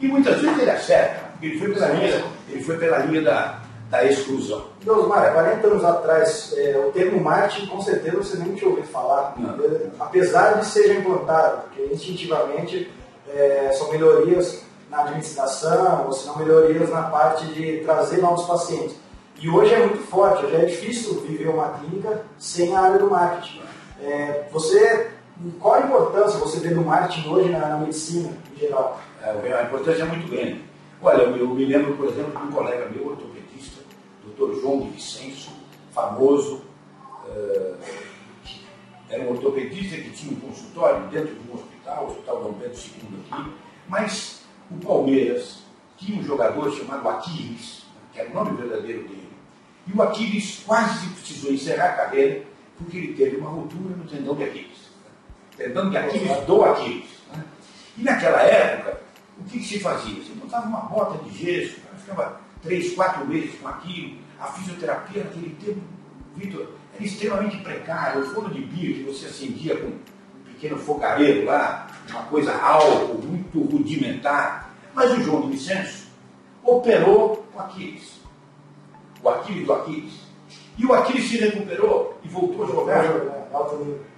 E 0.00 0.08
muitas 0.08 0.40
vezes 0.40 0.58
ele 0.58 0.70
acerta, 0.70 1.28
porque 1.30 1.46
ele 1.46 1.58
foi 1.58 1.72
pela 1.72 1.88
linha, 1.88 2.24
ele 2.48 2.64
foi 2.64 2.76
pela 2.78 2.98
linha 2.98 3.22
da, 3.22 3.60
da 3.88 4.04
exclusão. 4.04 4.66
Osmar, 4.84 5.32
40 5.32 5.66
anos 5.68 5.84
atrás, 5.84 6.54
é, 6.56 6.84
o 6.84 6.90
termo 6.90 7.20
marketing, 7.20 7.66
com 7.66 7.80
certeza 7.80 8.16
você 8.16 8.36
nem 8.38 8.54
tinha 8.54 8.68
ouvido 8.68 8.88
falar, 8.88 9.34
não. 9.38 9.56
apesar 10.00 10.58
de 10.58 10.66
ser 10.66 10.98
implantado, 10.98 11.62
porque 11.62 11.94
instintivamente 11.94 12.90
é, 13.28 13.70
são 13.72 13.92
melhorias 13.92 14.62
na 14.90 15.02
administração, 15.02 16.06
ou 16.06 16.12
se 16.12 16.26
não 16.26 16.38
melhorias 16.38 16.90
na 16.90 17.02
parte 17.02 17.46
de 17.46 17.78
trazer 17.84 18.18
novos 18.18 18.46
pacientes. 18.46 18.96
E 19.40 19.48
hoje 19.48 19.72
é 19.72 19.86
muito 19.86 20.02
forte, 20.02 20.44
hoje 20.44 20.56
é 20.56 20.64
difícil 20.64 21.20
viver 21.20 21.48
uma 21.48 21.68
clínica 21.78 22.24
sem 22.38 22.74
a 22.74 22.80
área 22.80 22.98
do 22.98 23.08
marketing. 23.08 23.60
É, 24.02 24.48
você, 24.50 25.12
qual 25.60 25.74
a 25.74 25.80
importância 25.86 26.40
você 26.40 26.58
vê 26.58 26.74
do 26.74 26.80
marketing 26.80 27.28
hoje 27.28 27.48
na, 27.48 27.68
na 27.68 27.78
medicina 27.78 28.36
em 28.52 28.58
geral? 28.58 29.00
É, 29.22 29.52
a 29.52 29.62
importância 29.62 30.02
é 30.02 30.06
muito 30.06 30.28
grande. 30.28 30.60
Olha, 31.00 31.22
eu, 31.22 31.36
eu 31.36 31.48
me 31.50 31.64
lembro, 31.64 31.96
por 31.96 32.06
exemplo, 32.08 32.32
de 32.32 32.46
um 32.48 32.50
colega 32.50 32.88
meu, 32.88 33.10
ortopedista, 33.10 33.80
Dr. 34.24 34.60
João 34.60 34.80
de 34.80 34.88
Vicenço, 34.88 35.50
famoso, 35.92 36.62
uh, 37.24 37.76
era 39.08 39.22
um 39.22 39.30
ortopedista 39.30 39.96
que 39.96 40.10
tinha 40.10 40.32
um 40.32 40.40
consultório 40.40 41.06
dentro 41.06 41.32
de 41.34 41.48
um 41.48 41.54
hospital, 41.54 42.04
o 42.04 42.08
Hospital 42.08 42.42
Dom 42.42 42.52
Pedro 42.54 42.76
II 42.76 43.20
aqui, 43.30 43.52
mas 43.86 44.42
o 44.68 44.84
Palmeiras 44.84 45.60
tinha 45.96 46.20
um 46.20 46.24
jogador 46.24 46.72
chamado 46.72 47.08
Aquiles, 47.08 47.84
que 48.12 48.18
era 48.18 48.30
o 48.30 48.34
nome 48.34 48.56
verdadeiro 48.56 49.02
dele, 49.02 49.27
e 49.88 49.96
o 49.96 50.02
Aquiles 50.02 50.62
quase 50.66 51.08
precisou 51.08 51.52
encerrar 51.52 51.86
a 51.86 51.92
carreira 51.92 52.42
porque 52.76 52.96
ele 52.96 53.14
teve 53.14 53.36
uma 53.36 53.50
ruptura 53.50 53.96
no 53.96 54.04
tendão 54.04 54.36
de 54.36 54.44
Aquiles. 54.44 54.78
Tendão 55.56 55.90
de 55.90 55.96
Aquiles 55.96 56.46
do 56.46 56.64
Aquiles. 56.64 57.10
Né? 57.34 57.44
E 57.96 58.02
naquela 58.02 58.42
época, 58.42 59.00
o 59.38 59.44
que, 59.44 59.58
que, 59.58 59.64
se 59.64 59.80
fazia? 59.80 60.22
Você 60.22 60.32
botava 60.34 60.66
uma 60.66 60.82
bota 60.82 61.18
de 61.24 61.36
gesso, 61.36 61.80
ficava 61.98 62.40
três, 62.62 62.94
quatro 62.94 63.26
meses 63.26 63.58
com 63.60 63.68
aquilo, 63.68 64.18
a 64.38 64.46
fisioterapia 64.46 65.24
naquele 65.24 65.56
tempo, 65.56 65.80
Vitor, 66.36 66.68
era 66.94 67.04
extremamente 67.04 67.56
precária, 67.58 68.20
o 68.20 68.26
forno 68.26 68.50
de 68.50 68.60
bia 68.60 68.94
que 68.94 69.02
você 69.02 69.26
acendia 69.26 69.76
com 69.76 69.88
um 69.88 69.98
pequeno 70.46 70.78
fogareiro 70.78 71.46
lá, 71.46 71.88
uma 72.10 72.22
coisa 72.24 72.54
álcool, 72.54 73.20
muito 73.22 73.60
rudimentar. 73.60 74.72
Mas 74.94 75.12
o 75.12 75.22
João 75.22 75.42
de 75.42 75.56
Vicenço 75.56 76.06
operou 76.62 77.46
o 77.54 77.58
Aquiles. 77.58 77.97
O 79.28 79.30
Aquiles 79.30 79.66
do 79.66 79.72
Aquiles. 79.74 80.12
E 80.78 80.86
o 80.86 80.94
Aquiles 80.94 81.28
se 81.28 81.36
recuperou 81.36 82.18
e 82.24 82.28
voltou 82.28 82.64
a 82.64 82.66
jogar. 82.66 83.04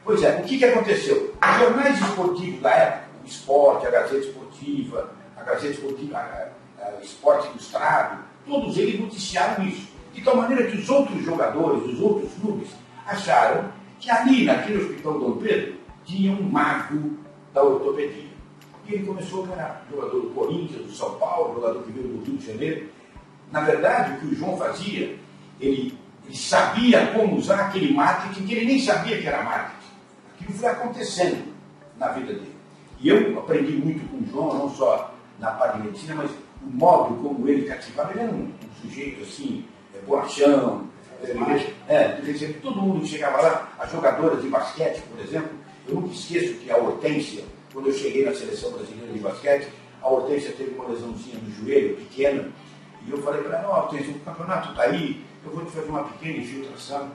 Pois 0.05 0.23
é, 0.23 0.41
o 0.41 0.45
que, 0.45 0.59
que 0.59 0.65
aconteceu? 0.65 1.35
Os 1.43 1.59
jornais 1.59 2.01
esportivos 2.01 2.61
da 2.61 2.71
época, 2.71 3.09
o 3.23 3.27
Esporte, 3.27 3.87
a 3.87 3.91
Gazeta 3.91 4.27
Esportiva, 4.27 5.11
a 5.37 5.43
Gazeta 5.43 5.75
Esportiva, 5.75 6.19
a, 6.19 6.49
a 6.85 7.01
Esporte 7.03 7.49
Ilustrado, 7.49 8.23
todos 8.47 8.79
eles 8.79 9.01
noticiaram 9.01 9.67
isso. 9.67 9.89
De 10.13 10.23
tal 10.23 10.37
maneira 10.37 10.67
que 10.67 10.77
os 10.77 10.89
outros 10.89 11.25
jogadores, 11.25 11.85
os 11.93 12.01
outros 12.01 12.31
clubes, 12.41 12.69
acharam 13.07 13.73
que 13.99 14.11
ali, 14.11 14.45
naquele 14.45 14.83
hospital 14.83 15.19
Dom 15.19 15.37
Pedro, 15.39 15.75
tinha 16.05 16.33
um 16.33 16.43
mago 16.43 17.19
da 17.53 17.63
ortopedia. 17.63 18.31
E 18.87 18.95
ele 18.95 19.07
começou 19.07 19.45
a 19.45 19.47
ganhar. 19.49 19.87
Jogador 19.91 20.21
do 20.21 20.31
Corinthians, 20.31 20.87
do 20.87 20.93
São 20.93 21.15
Paulo, 21.15 21.55
jogador 21.55 21.83
que 21.83 21.93
veio 21.93 22.09
do 22.09 22.25
Rio 22.25 22.37
de 22.37 22.47
Janeiro. 22.47 22.89
Na 23.51 23.61
verdade, 23.61 24.13
o 24.13 24.21
que 24.21 24.27
o 24.27 24.35
João 24.35 24.57
fazia, 24.57 25.17
ele, 25.61 25.99
ele 26.27 26.37
sabia 26.37 27.09
como 27.09 27.37
usar 27.37 27.67
aquele 27.67 27.93
marketing 27.93 28.47
que 28.47 28.55
ele 28.55 28.67
nem 28.67 28.81
sabia 28.81 29.21
que 29.21 29.27
era 29.27 29.43
marketing. 29.43 29.91
Aquilo 30.35 30.53
foi 30.59 30.69
acontecendo 30.69 31.55
na 31.99 32.09
vida 32.09 32.33
dele. 32.33 32.55
E 33.01 33.09
eu 33.09 33.39
aprendi 33.39 33.73
muito 33.73 34.09
com 34.09 34.19
o 34.19 34.27
João, 34.27 34.59
não 34.59 34.71
só 34.71 35.15
na 35.39 35.51
parte 35.53 35.79
de 35.79 35.85
medicina, 35.85 36.15
mas 36.15 36.31
o 36.31 36.71
modo 36.71 37.15
como 37.23 37.49
ele 37.49 37.67
cativava. 37.67 38.13
Ele 38.13 38.21
era 38.21 38.31
um, 38.31 38.45
um 38.45 38.83
sujeito 38.83 39.23
assim, 39.23 39.65
é, 39.95 39.99
borrachão. 40.07 40.89
É, 41.89 42.19
todo 42.63 42.81
mundo 42.81 43.01
que 43.01 43.09
chegava 43.09 43.43
lá, 43.43 43.73
as 43.79 43.91
jogadoras 43.91 44.43
de 44.43 44.49
basquete, 44.49 45.03
por 45.03 45.23
exemplo, 45.23 45.51
eu 45.87 45.97
nunca 45.97 46.15
esqueço 46.15 46.55
que 46.55 46.71
a 46.71 46.77
Hortência, 46.79 47.45
quando 47.73 47.89
eu 47.89 47.95
cheguei 47.95 48.25
na 48.25 48.35
seleção 48.35 48.73
brasileira 48.73 49.13
de 49.13 49.19
basquete, 49.19 49.69
a 50.01 50.09
Hortência 50.09 50.53
teve 50.53 50.75
uma 50.75 50.89
lesãozinha 50.89 51.37
no 51.43 51.51
joelho, 51.53 51.97
pequena, 51.97 52.49
e 53.07 53.11
eu 53.11 53.23
falei 53.23 53.43
para 53.43 53.59
ela, 53.59 53.69
ó, 53.69 53.83
Hortência, 53.83 54.15
o 54.15 54.21
campeonato 54.21 54.71
está 54.71 54.83
aí, 54.83 55.25
eu 55.45 55.53
vou 55.53 55.65
te 55.65 55.73
fazer 55.73 55.89
uma 55.89 56.05
pequena 56.05 56.39
infiltração, 56.39 57.11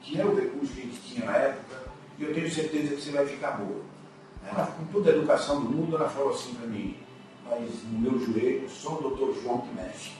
que 0.00 0.20
é 0.20 0.24
o 0.24 0.34
recurso 0.34 0.72
que 0.72 0.80
a 0.80 0.84
gente 0.84 1.00
tinha 1.00 1.26
na 1.26 1.36
época, 1.36 1.76
e 2.18 2.24
eu 2.24 2.34
tenho 2.34 2.50
certeza 2.50 2.94
que 2.94 3.00
você 3.00 3.10
vai 3.10 3.26
ficar 3.26 3.52
boa. 3.52 3.80
Ela, 4.46 4.66
com 4.66 4.84
toda 4.86 5.10
a 5.10 5.14
educação 5.14 5.62
do 5.62 5.70
mundo, 5.70 5.96
ela 5.96 6.08
falou 6.08 6.30
assim 6.30 6.54
para 6.54 6.66
mim, 6.66 6.96
mas 7.48 7.70
no 7.90 7.98
meu 7.98 8.18
joelho 8.18 8.68
só 8.68 8.94
o 8.94 9.02
doutor 9.02 9.34
João 9.42 9.62
que 9.62 9.74
mexe. 9.74 10.12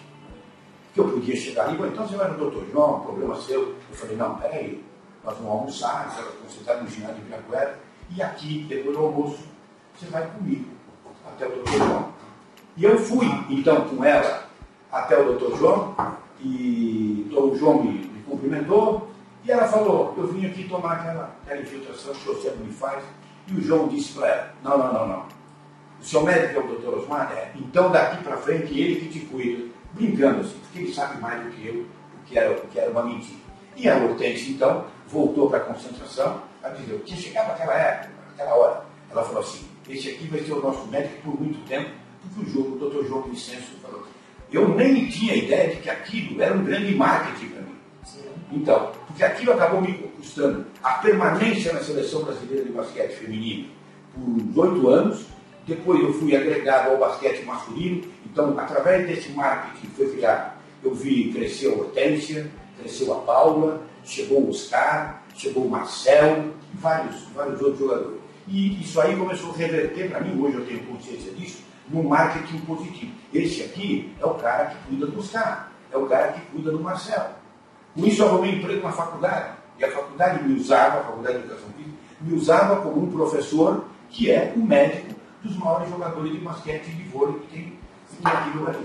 Que 0.92 1.00
eu 1.00 1.08
podia 1.10 1.36
chegar 1.36 1.68
ali, 1.68 1.76
então 1.76 2.06
você 2.06 2.16
vai 2.16 2.30
no 2.30 2.38
doutor 2.38 2.66
João, 2.70 3.00
problema 3.00 3.40
seu. 3.40 3.60
Eu 3.60 3.96
falei, 3.96 4.16
não, 4.16 4.36
peraí, 4.38 4.84
nós 5.22 5.36
vamos 5.36 5.50
almoçar, 5.50 6.08
você 6.46 6.60
está 6.60 6.76
no 6.76 6.88
ginásio 6.88 7.16
de 7.16 7.22
Ibirapuera, 7.22 7.78
e 8.10 8.22
aqui, 8.22 8.66
depois 8.68 8.96
do 8.96 9.02
almoço, 9.02 9.38
você 9.94 10.06
vai 10.06 10.26
comigo 10.30 10.70
até 11.26 11.46
o 11.46 11.50
doutor 11.50 11.72
João. 11.72 12.14
E 12.76 12.84
eu 12.84 12.98
fui, 12.98 13.26
então, 13.48 13.88
com 13.88 14.04
ela 14.04 14.43
até 14.94 15.18
o 15.18 15.24
doutor 15.24 15.58
João, 15.58 15.94
e 16.40 17.28
o 17.32 17.54
João 17.56 17.82
me, 17.82 17.92
me 17.92 18.22
cumprimentou, 18.22 19.08
e 19.44 19.50
ela 19.50 19.66
falou, 19.66 20.14
eu 20.16 20.28
vim 20.28 20.46
aqui 20.46 20.68
tomar 20.68 20.92
aquela, 20.92 21.36
aquela 21.42 21.60
infiltração 21.60 22.14
que 22.14 22.30
o 22.30 22.40
senhor 22.40 22.56
me 22.58 22.72
faz, 22.72 23.02
e 23.48 23.54
o 23.54 23.60
João 23.60 23.88
disse 23.88 24.12
para 24.12 24.28
ela, 24.28 24.54
não, 24.62 24.78
não, 24.78 24.92
não, 24.92 25.08
não. 25.08 25.26
O 26.00 26.04
seu 26.04 26.22
médico 26.22 26.60
é 26.60 26.64
o 26.64 26.66
doutor 26.68 26.98
Osmar? 26.98 27.32
É. 27.32 27.52
Então 27.56 27.90
daqui 27.90 28.22
para 28.22 28.36
frente 28.36 28.78
ele 28.78 29.00
que 29.00 29.08
te 29.08 29.26
cuida. 29.26 29.64
Brincando 29.92 30.40
assim, 30.40 30.58
porque 30.58 30.78
ele 30.80 30.92
sabe 30.92 31.20
mais 31.20 31.42
do 31.44 31.50
que 31.50 31.66
eu 31.66 31.86
que 32.26 32.38
era, 32.38 32.54
que 32.54 32.78
era 32.78 32.90
uma 32.90 33.04
mentira. 33.04 33.38
E 33.76 33.88
a 33.88 33.96
Hortense, 33.96 34.52
então, 34.52 34.86
voltou 35.08 35.48
para 35.48 35.58
a 35.58 35.62
concentração 35.62 36.42
a 36.62 36.68
dizer, 36.70 37.00
tinha 37.04 37.18
chegado 37.18 37.48
naquela 37.48 37.74
época, 37.74 38.10
naquela 38.30 38.54
hora. 38.56 38.84
Ela 39.10 39.24
falou 39.24 39.40
assim, 39.40 39.66
esse 39.88 40.10
aqui 40.10 40.26
vai 40.26 40.40
ser 40.40 40.52
o 40.52 40.62
nosso 40.62 40.86
médico 40.86 41.22
por 41.22 41.40
muito 41.40 41.64
tempo, 41.66 41.90
porque 42.22 42.40
o, 42.40 42.52
jogo, 42.52 42.76
o 42.76 42.78
doutor 42.78 43.06
João 43.06 43.22
Vicenço 43.22 43.76
falou. 43.82 44.04
Eu 44.54 44.68
nem 44.68 45.08
tinha 45.08 45.34
ideia 45.34 45.74
de 45.74 45.80
que 45.82 45.90
aquilo 45.90 46.40
era 46.40 46.54
um 46.54 46.62
grande 46.62 46.94
marketing 46.94 47.48
para 47.48 47.62
mim. 47.62 47.76
Então, 48.52 48.92
porque 49.04 49.24
aquilo 49.24 49.52
acabou 49.52 49.80
me 49.80 49.92
custando 50.16 50.64
a 50.80 50.92
permanência 50.92 51.72
na 51.72 51.80
seleção 51.80 52.22
brasileira 52.22 52.64
de 52.64 52.70
basquete 52.70 53.16
feminino 53.16 53.66
por 54.54 54.68
oito 54.68 54.88
anos. 54.88 55.26
Depois 55.66 56.00
eu 56.00 56.12
fui 56.14 56.36
agregado 56.36 56.92
ao 56.92 56.98
basquete 56.98 57.44
masculino. 57.44 58.04
Então, 58.24 58.56
através 58.56 59.04
desse 59.08 59.30
marketing 59.30 59.80
que 59.80 59.86
foi 59.88 60.10
criado, 60.14 60.52
eu 60.84 60.94
vi 60.94 61.32
crescer 61.32 61.72
a 61.72 61.74
Hortência, 61.74 62.48
cresceu 62.78 63.12
a 63.12 63.16
Paula, 63.22 63.82
chegou 64.04 64.40
o 64.40 64.50
Oscar, 64.50 65.20
chegou 65.34 65.64
o 65.64 65.70
Marcel 65.70 66.52
e 66.72 66.76
vários, 66.76 67.22
vários 67.34 67.60
outros 67.60 67.80
jogadores. 67.80 68.20
E 68.46 68.80
isso 68.80 69.00
aí 69.00 69.16
começou 69.16 69.50
a 69.50 69.56
reverter 69.56 70.10
para 70.10 70.20
mim, 70.20 70.40
hoje 70.40 70.58
eu 70.58 70.64
tenho 70.64 70.80
consciência 70.84 71.32
disso, 71.32 71.58
no 71.88 72.02
marketing 72.02 72.58
positivo. 72.60 73.12
Esse 73.32 73.62
aqui 73.62 74.14
é 74.20 74.24
o 74.24 74.34
cara 74.34 74.66
que 74.66 74.76
cuida 74.88 75.06
do 75.06 75.18
Oscar, 75.18 75.70
é 75.92 75.96
o 75.96 76.06
cara 76.06 76.32
que 76.32 76.40
cuida 76.46 76.70
do 76.70 76.80
Marcel. 76.80 77.30
Com 77.94 78.04
isso 78.04 78.22
eu 78.22 78.28
arrumei 78.28 78.52
emprego 78.52 78.82
na 78.82 78.92
faculdade. 78.92 79.56
E 79.78 79.84
a 79.84 79.90
faculdade 79.90 80.42
me 80.44 80.58
usava, 80.58 81.00
a 81.00 81.04
faculdade 81.04 81.38
de 81.38 81.44
educação 81.44 81.68
física, 81.76 81.96
me 82.20 82.34
usava 82.34 82.80
como 82.82 83.02
um 83.02 83.10
professor 83.10 83.84
que 84.08 84.30
é 84.30 84.52
o 84.56 84.60
médico 84.60 85.14
dos 85.42 85.56
maiores 85.58 85.90
jogadores 85.90 86.32
de 86.32 86.38
basquete 86.38 86.88
e 86.88 86.94
de 86.94 87.02
vôlei 87.04 87.38
que 87.40 87.46
tem 87.48 87.73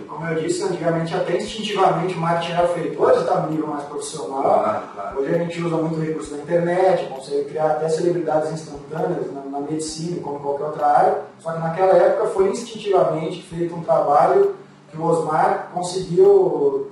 Como 0.08 0.28
eu 0.28 0.42
disse, 0.42 0.64
antigamente 0.64 1.16
até 1.16 1.38
instintivamente 1.38 2.16
o 2.16 2.20
marketing 2.20 2.52
era 2.52 2.68
feito. 2.70 3.02
Hoje 3.02 3.20
está 3.20 3.40
no 3.42 3.52
nível 3.52 3.68
mais 3.68 3.84
profissional. 3.84 4.42
Claro, 4.42 4.84
claro. 4.94 5.20
Hoje 5.20 5.36
a 5.36 5.38
gente 5.38 5.62
usa 5.62 5.76
muito 5.78 6.00
recurso 6.00 6.36
da 6.36 6.44
internet, 6.44 7.08
consegue 7.08 7.46
criar 7.46 7.72
até 7.72 7.90
celebridades 7.90 8.52
instantâneas 8.52 9.32
na, 9.34 9.42
na 9.42 9.60
medicina, 9.60 10.22
como 10.22 10.40
qualquer 10.40 10.66
outra 10.66 10.86
área. 10.88 11.22
Só 11.40 11.52
que 11.52 11.60
naquela 11.60 11.94
época 11.94 12.28
foi 12.28 12.50
instintivamente 12.50 13.44
feito 13.44 13.76
um 13.76 13.82
trabalho 13.82 14.56
que 14.92 14.98
o 14.98 15.06
Osmar 15.06 15.70
conseguiu 15.74 16.92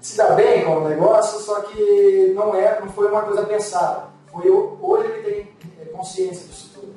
se 0.00 0.16
dá 0.16 0.30
bem 0.30 0.64
com 0.64 0.76
o 0.76 0.88
negócio, 0.88 1.40
só 1.40 1.60
que 1.62 2.32
não 2.34 2.54
é, 2.54 2.80
não 2.80 2.88
foi 2.88 3.08
uma 3.08 3.22
coisa 3.22 3.42
pensada. 3.42 4.04
Foi, 4.30 4.48
hoje 4.48 5.08
ele 5.08 5.22
tem 5.22 5.48
é, 5.80 5.84
consciência 5.86 6.46
disso 6.46 6.70
tudo. 6.74 6.94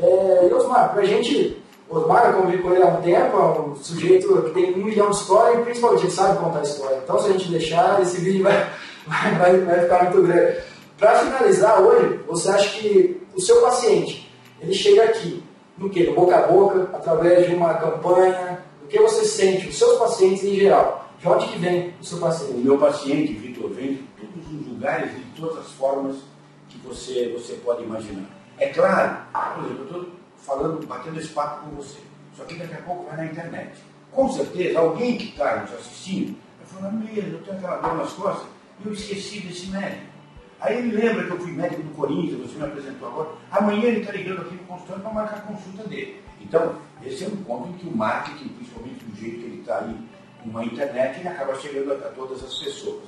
É, 0.00 0.48
e 0.48 0.54
Osmar, 0.54 0.92
pra 0.92 1.04
gente, 1.04 1.62
Osmar, 1.88 2.26
eu 2.26 2.42
convivi 2.42 2.62
com 2.62 2.72
ele 2.72 2.82
há 2.82 2.88
um 2.88 3.00
tempo, 3.00 3.36
é 3.36 3.60
um 3.60 3.76
sujeito 3.76 4.42
que 4.42 4.50
tem 4.50 4.74
um 4.74 4.84
milhão 4.84 5.10
de 5.10 5.16
histórias 5.16 5.60
e 5.60 5.62
principalmente 5.62 6.02
ele 6.02 6.10
sabe 6.10 6.38
contar 6.38 6.62
história. 6.62 7.00
Então 7.02 7.18
se 7.18 7.28
a 7.28 7.32
gente 7.32 7.48
deixar, 7.48 8.02
esse 8.02 8.20
vídeo 8.20 8.42
vai, 8.42 8.70
vai, 9.38 9.60
vai 9.60 9.80
ficar 9.80 10.04
muito 10.04 10.26
grande. 10.26 10.58
Para 10.98 11.18
finalizar 11.18 11.80
hoje, 11.80 12.20
você 12.26 12.48
acha 12.50 12.80
que 12.80 13.20
o 13.34 13.40
seu 13.40 13.60
paciente, 13.60 14.32
ele 14.60 14.72
chega 14.72 15.04
aqui, 15.04 15.44
no 15.78 15.90
que? 15.90 16.04
No 16.04 16.14
boca 16.14 16.36
a 16.36 16.46
boca, 16.46 16.88
através 16.92 17.46
de 17.46 17.54
uma 17.54 17.74
campanha, 17.74 18.64
o 18.82 18.88
que 18.88 18.98
você 18.98 19.24
sente, 19.24 19.68
os 19.68 19.76
seus 19.76 19.98
pacientes 19.98 20.42
em 20.42 20.54
geral? 20.54 21.08
De 21.20 21.28
onde 21.28 21.46
que 21.48 21.58
vem 21.58 21.94
o 22.00 22.04
seu 22.04 22.18
paciente? 22.18 22.54
O 22.54 22.58
meu 22.58 22.78
paciente, 22.78 23.32
Vitor, 23.32 23.70
vem 23.70 23.94
de 23.94 24.02
todos 24.16 24.60
os 24.60 24.66
lugares 24.66 25.10
de 25.12 25.40
todas 25.40 25.58
as 25.58 25.72
formas 25.72 26.16
que 26.68 26.78
você, 26.78 27.32
você 27.36 27.54
pode 27.54 27.82
imaginar. 27.82 28.24
É 28.58 28.68
claro, 28.68 29.18
por 29.54 29.64
exemplo, 29.64 29.80
eu 29.80 29.84
estou 29.84 30.06
falando, 30.46 30.86
batendo 30.86 31.18
esse 31.18 31.28
papo 31.28 31.64
com 31.64 31.76
você. 31.76 31.98
Só 32.36 32.44
que 32.44 32.54
daqui 32.54 32.74
a 32.74 32.82
pouco 32.82 33.04
vai 33.04 33.16
na 33.16 33.26
internet. 33.26 33.72
Com 34.12 34.30
certeza, 34.30 34.78
alguém 34.78 35.18
que 35.18 35.30
está 35.30 35.56
nos 35.56 35.72
assistindo 35.72 36.36
vai 36.58 36.80
falar, 36.80 36.92
mesmo, 36.92 37.32
eu 37.32 37.42
tenho 37.42 37.58
aquela 37.58 37.76
dor 37.76 37.96
nas 37.96 38.12
costas 38.12 38.46
e 38.82 38.86
eu 38.86 38.92
esqueci 38.92 39.40
desse 39.40 39.66
médico. 39.66 40.06
Aí 40.60 40.78
ele 40.78 40.96
lembra 40.96 41.24
que 41.26 41.30
eu 41.32 41.38
fui 41.38 41.52
médico 41.52 41.82
do 41.82 41.94
Corinthians, 41.94 42.40
você 42.40 42.58
me 42.58 42.64
apresentou 42.64 43.08
agora. 43.08 43.28
Amanhã 43.50 43.84
ele 43.84 44.00
está 44.00 44.12
ligando 44.12 44.42
aqui 44.42 44.54
no 44.54 44.64
consultório 44.64 45.02
para 45.02 45.12
marcar 45.12 45.36
a 45.36 45.40
consulta 45.40 45.86
dele. 45.88 46.22
Então, 46.40 46.76
esse 47.04 47.24
é 47.24 47.28
um 47.28 47.36
ponto 47.36 47.68
em 47.68 47.72
que 47.72 47.86
o 47.86 47.94
marketing, 47.94 48.48
principalmente 48.48 49.04
do 49.04 49.16
jeito 49.20 49.38
que 49.38 49.44
ele 49.44 49.60
está 49.60 49.80
aí 49.80 49.96
uma 50.44 50.64
internet 50.64 51.22
e 51.22 51.28
acaba 51.28 51.54
chegando 51.56 51.92
a, 51.92 51.94
a 51.96 52.10
todas 52.10 52.42
as 52.42 52.58
pessoas. 52.58 53.04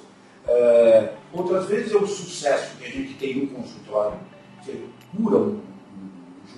Uh, 0.47 1.09
outras 1.33 1.67
vezes 1.67 1.93
é 1.93 1.97
o 1.97 2.07
sucesso 2.07 2.77
que 2.77 2.85
a 2.85 2.91
gente 2.91 3.15
tem 3.15 3.37
no 3.37 3.47
consultório. 3.49 4.19
Você 4.63 4.83
cura 5.17 5.37
um, 5.37 5.61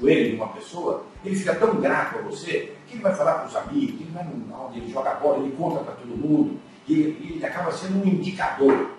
joelho 0.00 0.30
de 0.30 0.37
uma 0.37 0.49
pessoa, 0.49 1.04
ele 1.25 1.37
fica 1.37 1.54
tão 1.54 1.80
grato 1.80 2.19
a 2.19 2.23
você 2.23 2.73
que 2.87 2.95
ele 2.95 3.02
vai 3.02 3.14
falar 3.14 3.35
para 3.35 3.47
os 3.49 3.57
amigos, 3.57 4.00
ele 4.00 4.11
vai 4.12 4.26
onde 4.66 4.78
ele 4.78 4.92
joga 4.92 5.14
bola, 5.14 5.38
ele 5.38 5.54
conta 5.57 5.80
para 5.85 5.95
todo 5.95 6.16
mundo, 6.16 6.59
e 6.88 6.95
ele, 6.95 7.35
ele 7.35 7.47
acaba 7.47 7.71
sendo 7.73 8.02
um 8.02 8.09
indicador. 8.09 8.90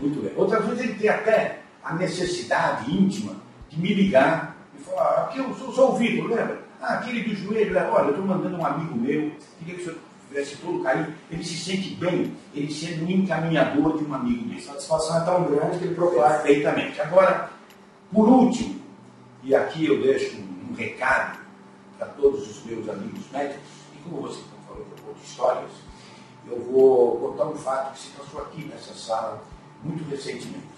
Muito 0.00 0.22
bem. 0.22 0.32
Outras 0.36 0.64
vezes 0.66 0.84
ele 0.84 0.94
tem 0.94 1.08
até 1.08 1.60
a 1.82 1.94
necessidade 1.94 2.94
íntima 2.94 3.34
de 3.68 3.80
me 3.80 3.94
ligar 3.94 4.56
e 4.78 4.82
falar, 4.82 5.22
aqui 5.22 5.38
eu 5.38 5.54
sou, 5.54 5.72
sou 5.72 5.92
o 5.92 5.96
Vitor, 5.96 6.28
lembra? 6.28 6.60
Ah, 6.80 6.94
aquele 6.94 7.22
do 7.22 7.34
joelho, 7.34 7.76
olha, 7.90 8.04
eu 8.04 8.10
estou 8.10 8.24
mandando 8.24 8.56
um 8.56 8.64
amigo 8.64 8.96
meu, 8.96 9.32
queria 9.58 9.74
que 9.74 9.80
o 9.80 9.84
senhor 9.84 9.98
tivesse 10.28 10.56
todo 10.58 10.78
o 10.78 10.82
carinho, 10.82 11.12
ele 11.30 11.42
se 11.42 11.56
sente 11.56 11.94
bem, 11.94 12.32
ele 12.54 12.72
sendo 12.72 13.04
um 13.04 13.10
encaminhador 13.10 13.98
de 13.98 14.04
um 14.04 14.14
amigo 14.14 14.44
dele. 14.44 14.60
A 14.60 14.72
satisfação 14.72 15.20
é 15.20 15.24
tão 15.24 15.44
grande 15.44 15.78
que 15.78 15.84
ele 15.86 15.94
procura. 15.94 16.28
Perfeitamente. 16.30 17.00
Agora, 17.00 17.50
por 18.12 18.28
último, 18.28 18.77
e 19.48 19.54
aqui 19.54 19.86
eu 19.86 20.02
deixo 20.02 20.36
um, 20.36 20.72
um 20.72 20.74
recado 20.74 21.38
para 21.96 22.08
todos 22.08 22.46
os 22.50 22.64
meus 22.66 22.86
amigos 22.86 23.22
médicos, 23.32 23.66
e 23.94 23.98
como 24.02 24.20
você 24.20 24.42
falou 24.66 24.84
que 24.84 25.00
eu 25.00 25.06
conto 25.06 25.24
histórias, 25.24 25.70
eu 26.46 26.60
vou 26.70 27.16
contar 27.16 27.46
um 27.46 27.54
fato 27.54 27.94
que 27.94 27.98
se 27.98 28.10
passou 28.10 28.42
aqui 28.42 28.64
nessa 28.66 28.92
sala 28.92 29.42
muito 29.82 30.06
recentemente. 30.10 30.68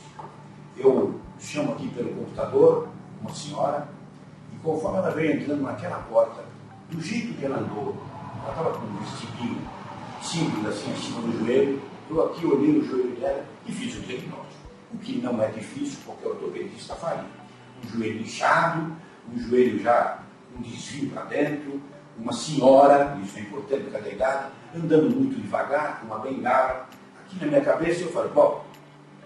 Eu 0.76 1.20
chamo 1.40 1.72
aqui 1.72 1.88
pelo 1.88 2.14
computador 2.14 2.88
uma 3.20 3.34
senhora, 3.34 3.88
e 4.54 4.58
conforme 4.58 4.98
ela 4.98 5.10
veio 5.10 5.32
entrando 5.32 5.62
naquela 5.62 5.98
porta, 6.02 6.44
do 6.90 7.00
jeito 7.00 7.36
que 7.36 7.44
ela 7.44 7.58
andou, 7.58 7.96
ela 8.44 8.50
estava 8.50 8.78
com 8.78 8.86
um 8.86 8.96
vestidinho 8.98 9.60
simples 10.22 10.66
assim, 10.66 10.92
acima 10.92 11.22
do 11.22 11.40
joelho. 11.40 11.82
Eu 12.08 12.24
aqui 12.24 12.46
olhei 12.46 12.78
o 12.78 12.84
joelho 12.84 13.16
dela 13.16 13.44
e 13.66 13.72
fiz 13.72 13.96
o 13.96 14.00
diagnóstico. 14.02 14.70
O 14.94 14.98
que 14.98 15.20
não 15.20 15.42
é 15.42 15.48
difícil, 15.48 15.98
qualquer 16.06 16.28
ortopedista 16.28 16.94
faria. 16.94 17.40
Um 17.84 17.88
joelho 17.88 18.20
inchado, 18.20 18.96
um 19.32 19.38
joelho 19.38 19.82
já 19.82 20.20
um 20.56 20.62
desvio 20.62 21.10
para 21.10 21.24
dentro, 21.24 21.80
uma 22.18 22.32
senhora, 22.32 23.18
isso 23.22 23.38
é 23.38 23.42
importante 23.42 23.84
por 23.84 23.92
causa 23.92 24.06
da 24.06 24.12
idade, 24.12 24.46
andando 24.76 25.16
muito 25.16 25.40
devagar, 25.40 26.00
com 26.00 26.06
uma 26.06 26.18
bengala. 26.18 26.88
Aqui 27.20 27.38
na 27.40 27.46
minha 27.46 27.60
cabeça 27.60 28.02
eu 28.02 28.12
falei, 28.12 28.30
bom, 28.32 28.64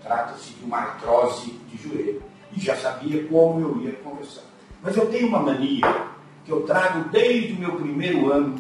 trata-se 0.03 0.53
de 0.53 0.65
uma 0.65 0.79
artrose 0.79 1.51
de 1.69 1.77
joelho. 1.77 2.23
E 2.57 2.61
já 2.61 2.77
sabia 2.77 3.27
como 3.27 3.61
eu 3.61 3.81
ia 3.81 3.93
conversar. 3.95 4.45
Mas 4.81 4.97
eu 4.97 5.11
tenho 5.11 5.27
uma 5.27 5.41
mania 5.41 6.09
que 6.45 6.53
eu 6.53 6.63
trago 6.63 7.09
desde 7.09 7.55
o 7.55 7.59
meu 7.59 7.75
primeiro 7.75 8.31
ano 8.31 8.57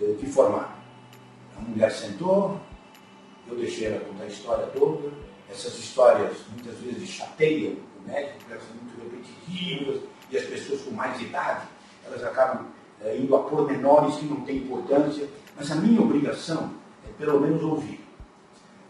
eh, 0.00 0.14
de 0.18 0.26
formado. 0.26 0.72
A 1.58 1.60
mulher 1.60 1.90
sentou, 1.90 2.58
eu 3.46 3.56
deixei 3.56 3.88
ela 3.88 4.00
contar 4.00 4.24
a 4.24 4.28
história 4.28 4.66
toda. 4.68 5.10
Essas 5.50 5.78
histórias 5.78 6.38
muitas 6.52 6.78
vezes 6.78 7.08
chateiam 7.08 7.76
médico, 8.08 8.38
elas 8.50 8.62
são 8.64 8.76
muito 8.76 8.98
repetitivas, 9.02 10.00
e 10.30 10.38
as 10.38 10.44
pessoas 10.44 10.82
com 10.82 10.90
mais 10.90 11.20
idade, 11.20 11.66
elas 12.04 12.24
acabam 12.24 12.66
é, 13.02 13.16
indo 13.16 13.36
a 13.36 13.42
pormenores 13.42 14.16
que 14.16 14.26
não 14.26 14.40
têm 14.40 14.58
importância, 14.58 15.28
mas 15.56 15.70
a 15.70 15.76
minha 15.76 16.00
obrigação 16.00 16.72
é 17.06 17.12
pelo 17.18 17.40
menos 17.40 17.62
ouvir. 17.62 18.04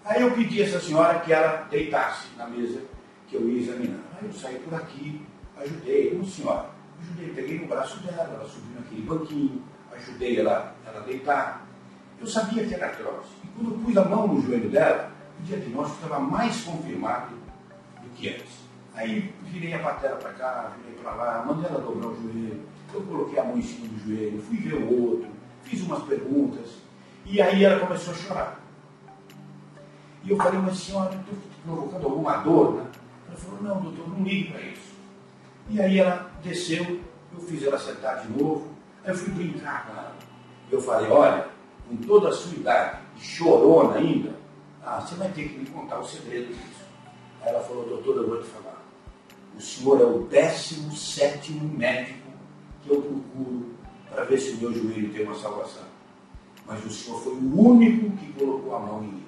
Aí 0.04 0.22
eu 0.22 0.30
pedi 0.32 0.62
a 0.62 0.66
essa 0.66 0.80
senhora 0.80 1.18
que 1.20 1.32
ela 1.32 1.66
deitasse 1.70 2.28
na 2.36 2.46
mesa 2.46 2.80
que 3.28 3.36
eu 3.36 3.48
ia 3.48 3.60
examinar. 3.60 4.00
Aí 4.18 4.26
eu 4.26 4.32
saí 4.32 4.58
por 4.60 4.74
aqui, 4.74 5.20
ajudei, 5.58 6.12
uma 6.14 6.24
senhora, 6.24 6.70
ajudei, 7.02 7.34
peguei 7.34 7.58
no 7.60 7.66
braço 7.66 7.98
dela, 8.00 8.30
ela 8.34 8.48
subiu 8.48 8.80
naquele 8.80 9.02
banquinho, 9.02 9.62
ajudei 9.92 10.40
ela, 10.40 10.74
ela 10.86 11.00
a 11.00 11.02
deitar. 11.02 11.66
Eu 12.20 12.26
sabia 12.26 12.66
que 12.66 12.74
era 12.74 12.86
artrose. 12.86 13.28
E 13.44 13.46
quando 13.48 13.72
eu 13.72 13.78
pus 13.78 13.96
a 13.96 14.04
mão 14.04 14.28
no 14.28 14.40
joelho 14.40 14.70
dela, 14.70 15.12
o 15.38 15.42
diagnóstico 15.42 16.02
estava 16.02 16.20
mais 16.20 16.62
confirmado 16.62 17.34
do 18.02 18.08
que 18.14 18.30
antes. 18.30 18.67
Aí 18.98 19.32
virei 19.44 19.74
a 19.74 19.78
patela 19.78 20.16
para 20.16 20.32
cá, 20.32 20.72
virei 20.76 20.98
para 21.00 21.14
lá, 21.14 21.44
mandei 21.46 21.70
ela 21.70 21.80
dobrar 21.80 22.08
o 22.08 22.16
joelho, 22.20 22.60
eu 22.92 23.00
coloquei 23.02 23.38
a 23.38 23.44
mão 23.44 23.56
em 23.56 23.62
cima 23.62 23.86
do 23.86 23.98
joelho, 24.04 24.42
fui 24.42 24.56
ver 24.56 24.74
o 24.74 25.10
outro, 25.10 25.28
fiz 25.62 25.82
umas 25.82 26.02
perguntas, 26.02 26.78
e 27.24 27.40
aí 27.40 27.64
ela 27.64 27.78
começou 27.78 28.12
a 28.12 28.16
chorar. 28.16 28.60
E 30.24 30.30
eu 30.30 30.36
falei, 30.36 30.58
mas 30.58 30.78
senhora, 30.78 31.14
estou 31.14 31.38
provocando 31.64 32.04
alguma 32.06 32.38
dor, 32.38 32.74
né? 32.74 32.90
Ela 33.28 33.36
falou, 33.36 33.62
não, 33.62 33.80
doutor, 33.82 34.08
não 34.08 34.24
ligue 34.24 34.50
para 34.50 34.62
isso. 34.62 34.92
E 35.70 35.80
aí 35.80 36.00
ela 36.00 36.32
desceu, 36.42 37.00
eu 37.32 37.40
fiz 37.40 37.62
ela 37.62 37.78
sentar 37.78 38.26
de 38.26 38.36
novo, 38.36 38.66
aí 39.04 39.12
eu 39.12 39.16
fui 39.16 39.32
brincar 39.32 39.86
com 39.86 39.92
ela. 39.92 40.16
Eu 40.72 40.80
falei, 40.80 41.08
olha, 41.08 41.46
com 41.88 41.96
toda 41.98 42.30
a 42.30 42.32
sua 42.32 42.52
idade, 42.52 42.98
chorona 43.16 43.94
ainda, 43.94 44.34
ah, 44.84 45.00
você 45.00 45.14
vai 45.14 45.28
ter 45.30 45.48
que 45.48 45.56
me 45.56 45.66
contar 45.66 46.00
o 46.00 46.04
segredo 46.04 46.48
disso. 46.48 46.84
Aí 47.40 47.50
ela 47.50 47.60
falou, 47.60 47.86
doutor, 47.86 48.16
eu 48.16 48.28
vou 48.28 48.42
te 48.42 48.48
falar. 48.48 48.77
O 49.58 49.60
senhor 49.60 50.00
é 50.00 50.04
o 50.04 50.20
17 50.20 51.52
médico 51.52 52.28
que 52.84 52.90
eu 52.90 53.02
procuro 53.02 53.66
para 54.08 54.22
ver 54.22 54.38
se 54.38 54.52
o 54.52 54.56
meu 54.58 54.72
joelho 54.72 55.12
tem 55.12 55.24
uma 55.24 55.34
salvação. 55.34 55.82
Mas 56.64 56.84
o 56.84 56.90
senhor 56.90 57.20
foi 57.20 57.32
o 57.32 57.60
único 57.60 58.08
que 58.18 58.32
colocou 58.34 58.76
a 58.76 58.78
mão 58.78 59.02
em 59.02 59.08
mim. 59.08 59.24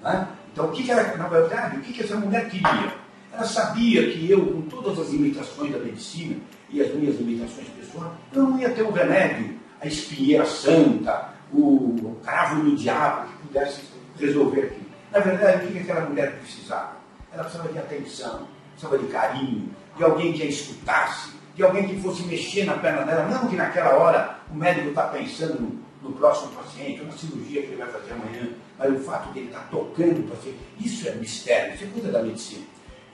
Né? 0.00 0.28
Então, 0.52 0.66
o 0.66 0.70
que, 0.70 0.84
que 0.84 0.92
era, 0.92 1.16
na 1.16 1.26
verdade, 1.26 1.78
o 1.78 1.80
que, 1.80 1.92
que 1.92 2.04
essa 2.04 2.14
mulher 2.14 2.48
queria? 2.48 2.94
Ela 3.32 3.44
sabia 3.44 4.12
que 4.12 4.30
eu, 4.30 4.46
com 4.46 4.62
todas 4.62 4.96
as 4.96 5.10
limitações 5.10 5.72
da 5.72 5.78
medicina 5.78 6.36
e 6.70 6.80
as 6.80 6.94
minhas 6.94 7.16
limitações 7.16 7.66
pessoais, 7.68 8.12
eu 8.32 8.44
não 8.44 8.58
ia 8.60 8.70
ter 8.70 8.82
o 8.82 8.92
remédio, 8.92 9.58
a 9.80 9.88
espinheira 9.88 10.46
santa, 10.46 11.34
o 11.52 12.16
cravo 12.22 12.62
no 12.62 12.76
diabo 12.76 13.26
que 13.26 13.48
pudesse 13.48 13.82
resolver 14.20 14.60
aquilo. 14.66 14.86
Na 15.10 15.18
verdade, 15.18 15.66
o 15.66 15.72
que 15.72 15.78
aquela 15.80 16.08
mulher 16.08 16.38
precisava? 16.38 17.01
Ela 17.32 17.44
precisava 17.44 17.72
de 17.72 17.78
atenção, 17.78 18.46
precisava 18.72 18.98
de 18.98 19.06
carinho, 19.06 19.70
de 19.96 20.04
alguém 20.04 20.32
que 20.32 20.42
a 20.42 20.46
escutasse, 20.46 21.32
de 21.54 21.62
alguém 21.62 21.86
que 21.86 22.00
fosse 22.00 22.22
mexer 22.24 22.64
na 22.64 22.74
perna 22.74 23.02
dela, 23.04 23.26
não 23.28 23.48
que 23.48 23.56
naquela 23.56 23.96
hora 23.96 24.38
o 24.50 24.54
médico 24.54 24.88
está 24.88 25.04
pensando 25.08 25.60
no, 25.60 26.08
no, 26.08 26.16
próximo 26.16 26.52
paciente, 26.52 27.02
na 27.02 27.12
cirurgia 27.12 27.62
que 27.62 27.68
ele 27.68 27.76
vai 27.76 27.88
fazer 27.88 28.12
amanhã, 28.12 28.48
mas 28.78 28.92
o 28.92 28.98
fato 28.98 29.32
de 29.32 29.40
ele 29.40 29.48
estar 29.48 29.60
tá 29.60 29.68
tocando 29.70 30.20
o 30.20 30.28
paciente, 30.28 30.58
isso 30.78 31.08
é 31.08 31.14
mistério, 31.14 31.74
isso 31.74 31.84
é 31.84 31.86
coisa 31.88 32.10
da 32.10 32.22
medicina. 32.22 32.64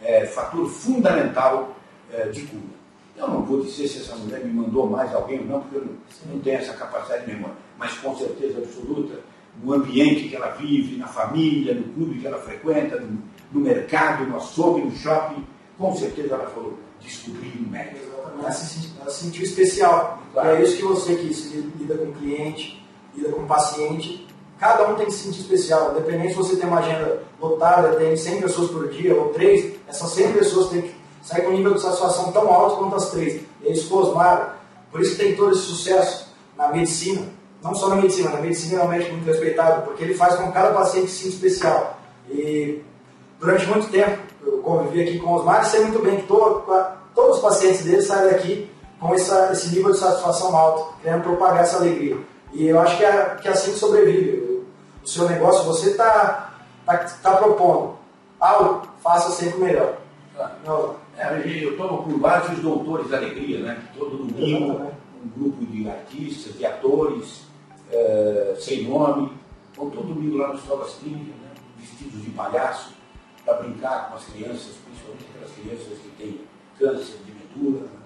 É 0.00 0.26
fator 0.26 0.68
fundamental 0.68 1.76
é, 2.12 2.28
de 2.28 2.42
cura. 2.42 2.78
Eu 3.16 3.26
não 3.26 3.42
vou 3.42 3.62
dizer 3.62 3.88
se 3.88 3.98
essa 3.98 4.14
mulher 4.14 4.44
me 4.44 4.52
mandou 4.52 4.88
mais 4.88 5.12
alguém 5.12 5.40
ou 5.40 5.46
não, 5.46 5.60
porque 5.60 5.76
eu 5.76 5.84
não, 5.84 6.32
não 6.32 6.40
tenho 6.40 6.58
essa 6.58 6.72
capacidade 6.74 7.26
nenhuma, 7.26 7.50
mas 7.76 7.92
com 7.98 8.16
certeza 8.16 8.58
absoluta, 8.58 9.18
no 9.60 9.72
ambiente 9.72 10.28
que 10.28 10.36
ela 10.36 10.50
vive, 10.50 10.96
na 10.96 11.08
família, 11.08 11.74
no 11.74 11.92
clube 11.94 12.20
que 12.20 12.26
ela 12.26 12.38
frequenta, 12.38 13.00
no, 13.00 13.20
no 13.52 13.60
mercado, 13.60 14.26
no 14.26 14.36
açougue, 14.36 14.82
no 14.82 14.92
shopping, 14.92 15.44
com 15.78 15.94
certeza 15.94 16.34
ela 16.34 16.50
falou, 16.50 16.74
descobrir 17.00 17.52
um 17.58 17.70
médico. 17.70 18.06
Ela 18.40 18.52
se, 18.52 18.90
ela 19.00 19.10
se 19.10 19.24
sentiu 19.24 19.42
especial. 19.42 20.22
Claro. 20.32 20.48
É 20.50 20.62
isso 20.62 20.76
que 20.76 20.82
você 20.82 21.16
que 21.16 21.28
lida 21.78 21.96
com 21.96 22.12
cliente, 22.12 22.84
lida 23.14 23.30
com 23.30 23.46
paciente, 23.46 24.26
cada 24.58 24.88
um 24.88 24.94
tem 24.94 25.06
que 25.06 25.12
se 25.12 25.24
sentir 25.24 25.40
especial. 25.40 25.92
Independente 25.92 26.30
se 26.30 26.36
você 26.36 26.56
tem 26.56 26.68
uma 26.68 26.80
agenda 26.80 27.22
lotada, 27.40 27.96
tem 27.96 28.16
100 28.16 28.42
pessoas 28.42 28.70
por 28.70 28.88
dia 28.88 29.14
ou 29.14 29.30
3, 29.30 29.74
essas 29.88 30.10
100 30.10 30.32
pessoas 30.32 30.68
têm 30.70 30.82
que 30.82 30.94
sair 31.22 31.42
com 31.42 31.50
um 31.50 31.56
nível 31.56 31.74
de 31.74 31.80
satisfação 31.80 32.32
tão 32.32 32.52
alto 32.52 32.76
quanto 32.76 32.96
as 32.96 33.10
3. 33.10 33.42
E 33.62 33.68
é 33.68 33.72
isso 33.72 33.94
Osmar, 33.96 34.58
por 34.90 35.00
isso 35.00 35.16
que 35.16 35.22
tem 35.22 35.36
todo 35.36 35.52
esse 35.52 35.62
sucesso 35.62 36.28
na 36.56 36.68
medicina, 36.68 37.26
não 37.62 37.74
só 37.74 37.88
na 37.88 37.96
medicina, 37.96 38.30
na 38.30 38.40
medicina 38.40 38.82
é 38.82 38.84
um 38.84 38.88
médico 38.88 39.12
muito 39.12 39.26
respeitado, 39.26 39.82
porque 39.82 40.04
ele 40.04 40.14
faz 40.14 40.36
com 40.36 40.46
que 40.46 40.52
cada 40.52 40.72
paciente 40.72 41.10
se 41.10 41.24
sinta 41.24 41.34
especial. 41.34 41.98
E 42.30 42.82
durante 43.38 43.66
muito 43.66 43.90
tempo 43.90 44.18
eu 44.42 44.58
convivi 44.58 45.02
aqui 45.02 45.18
com 45.18 45.30
o 45.30 45.34
Osmar 45.34 45.62
e 45.62 45.66
sei 45.66 45.80
muito 45.80 46.02
bem 46.02 46.16
que 46.16 46.26
todo, 46.26 46.64
todos 47.14 47.36
os 47.36 47.42
pacientes 47.42 47.84
dele 47.84 48.02
saem 48.02 48.30
daqui 48.30 48.70
com 48.98 49.14
essa, 49.14 49.52
esse 49.52 49.74
nível 49.74 49.92
de 49.92 49.98
satisfação 49.98 50.56
alto, 50.56 50.94
querendo 51.02 51.22
propagar 51.22 51.62
essa 51.62 51.76
alegria. 51.76 52.16
E 52.52 52.66
eu 52.66 52.80
acho 52.80 52.96
que 52.96 53.04
é, 53.04 53.36
que 53.40 53.48
é 53.48 53.50
assim 53.52 53.72
que 53.72 53.78
sobrevive. 53.78 54.64
O 55.04 55.08
seu 55.08 55.28
negócio, 55.28 55.64
você 55.64 55.90
está 55.90 56.54
tá, 56.84 56.98
tá 56.98 57.36
propondo 57.36 57.94
algo, 58.40 58.86
faça 59.02 59.30
sempre 59.30 59.58
melhor. 59.60 59.96
Não. 60.64 60.96
É, 61.16 61.42
eu 61.44 61.76
tomo 61.76 62.04
por 62.04 62.18
vários 62.20 62.58
doutores 62.60 63.10
da 63.10 63.16
alegria, 63.16 63.58
né? 63.60 63.82
Todo 63.96 64.18
domingo, 64.18 64.92
um 65.24 65.28
grupo 65.28 65.66
de 65.66 65.88
artistas, 65.88 66.54
de 66.54 66.64
atores, 66.64 67.42
é, 67.90 68.56
sem 68.60 68.84
nome, 68.84 69.32
vão 69.76 69.90
todo 69.90 70.14
domingo 70.14 70.36
lá 70.36 70.48
no 70.48 70.58
Sol 70.58 70.78
das 70.78 70.94
Clínicas, 70.94 71.34
né? 71.34 71.50
vestidos 71.76 72.22
de 72.22 72.30
palhaço, 72.30 72.92
para 73.48 73.62
brincar 73.62 74.10
com 74.10 74.16
as 74.16 74.24
crianças, 74.26 74.74
principalmente 74.84 75.24
aquelas 75.30 75.54
crianças 75.54 75.98
que 75.98 76.08
têm 76.18 76.40
câncer 76.78 77.16
de 77.24 77.32
medula. 77.32 77.86
Né? 77.86 77.98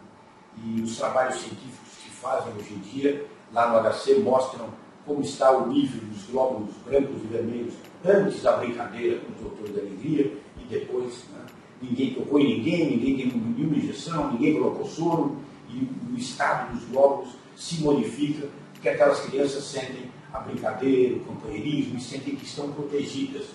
E 0.65 0.83
os 0.83 0.97
trabalhos 0.97 1.35
científicos 1.35 1.99
que 2.05 2.11
fazem 2.11 2.53
hoje 2.55 2.75
em 2.75 2.79
dia, 2.79 3.27
lá 3.53 3.69
no 3.69 3.91
HC, 3.91 4.21
mostram 4.21 4.69
como 5.05 5.21
está 5.21 5.51
o 5.51 5.67
nível 5.67 6.01
dos 6.03 6.23
glóbulos 6.31 6.71
brancos 6.87 7.21
e 7.25 7.27
vermelhos 7.27 7.75
antes 8.05 8.41
da 8.43 8.57
brincadeira 8.59 9.19
com 9.19 9.33
o 9.33 9.49
doutor 9.49 9.69
da 9.71 9.81
alegria 9.81 10.33
e 10.61 10.65
depois. 10.71 11.25
Né? 11.33 11.45
Ninguém 11.83 12.15
tocou 12.15 12.39
em 12.39 12.59
ninguém, 12.59 12.91
ninguém 12.91 13.17
deu 13.17 13.37
nenhuma 13.37 13.77
injeção, 13.77 14.31
ninguém 14.31 14.55
colocou 14.55 14.87
soro 14.87 15.39
e 15.69 15.89
o 16.13 16.17
estado 16.17 16.73
dos 16.73 16.85
glóbulos 16.85 17.31
se 17.57 17.83
modifica 17.83 18.47
porque 18.75 18.89
aquelas 18.89 19.21
crianças 19.21 19.65
sentem 19.65 20.09
a 20.33 20.39
brincadeira, 20.39 21.17
o 21.17 21.21
companheirismo 21.21 21.99
e 21.99 22.01
sentem 22.01 22.37
que 22.37 22.45
estão 22.45 22.71
protegidas 22.73 23.47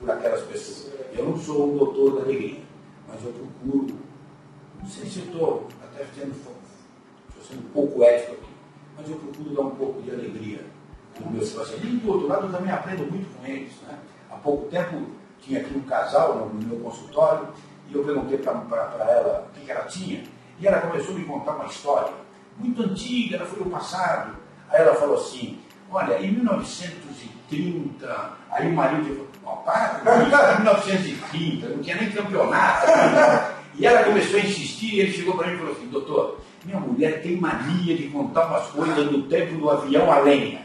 por 0.00 0.10
aquelas 0.10 0.42
pessoas. 0.42 0.92
Eu 1.12 1.24
não 1.24 1.38
sou 1.38 1.72
um 1.72 1.78
doutor 1.78 2.16
da 2.16 2.22
alegria, 2.22 2.60
mas 3.08 3.24
eu 3.24 3.32
procuro, 3.32 3.96
não 4.80 4.88
sei 4.88 5.06
se 5.06 5.20
estou 5.20 5.68
até 5.82 6.04
sendo, 6.14 6.34
sendo 7.46 7.60
um 7.60 7.70
pouco 7.72 8.02
ético 8.02 8.32
aqui, 8.32 8.52
mas 8.96 9.10
eu 9.10 9.16
procuro 9.16 9.54
dar 9.54 9.62
um 9.62 9.76
pouco 9.76 10.02
de 10.02 10.10
alegria 10.10 10.64
nos 11.20 11.32
meus 11.32 11.52
pacientes. 11.52 11.84
E 11.84 11.96
do 11.96 12.12
outro 12.12 12.28
lado, 12.28 12.46
eu 12.46 12.52
também 12.52 12.72
aprendo 12.72 13.10
muito 13.10 13.36
com 13.36 13.46
eles. 13.46 13.72
Né? 13.82 13.98
Há 14.30 14.36
pouco 14.36 14.68
tempo 14.68 15.06
tinha 15.40 15.60
aqui 15.60 15.76
um 15.76 15.82
casal 15.82 16.46
no, 16.46 16.66
meu 16.66 16.78
consultório 16.80 17.48
e 17.88 17.94
eu 17.94 18.04
perguntei 18.04 18.38
para 18.38 18.52
ela 18.52 19.48
o 19.48 19.60
que, 19.60 19.70
ela 19.70 19.84
tinha 19.84 20.24
e 20.58 20.66
ela 20.66 20.80
começou 20.80 21.14
a 21.14 21.18
me 21.18 21.24
contar 21.24 21.52
uma 21.52 21.66
história 21.66 22.12
muito 22.58 22.82
antiga, 22.82 23.36
ela 23.36 23.46
foi 23.46 23.62
no 23.62 23.70
passado. 23.70 24.36
Aí 24.70 24.80
ela 24.80 24.94
falou 24.94 25.16
assim, 25.16 25.60
olha, 25.90 26.18
em 26.20 26.32
1930, 26.32 28.32
aí 28.50 28.68
o 28.68 28.74
marido 28.74 29.28
oh, 29.46 29.56
para 29.58 30.00
com 30.00 30.22
isso, 30.22 30.36
em 30.36 30.62
1930, 30.62 31.68
não 31.68 31.78
tinha 31.82 31.96
nem 31.96 32.10
campeonato. 32.10 32.86
E 33.78 33.84
ela 33.84 34.04
começou 34.04 34.40
a 34.40 34.42
insistir 34.42 34.94
e 34.94 35.00
ele 35.00 35.12
chegou 35.12 35.36
para 35.36 35.48
mim 35.48 35.54
e 35.54 35.58
falou 35.58 35.72
assim, 35.72 35.86
doutor, 35.88 36.40
minha 36.64 36.80
mulher 36.80 37.20
tem 37.22 37.36
mania 37.36 37.94
de 37.94 38.08
contar 38.08 38.46
umas 38.46 38.68
coisas 38.68 39.06
do 39.10 39.24
tempo 39.24 39.54
do 39.56 39.68
avião 39.68 40.10
a 40.10 40.20
lenha. 40.20 40.62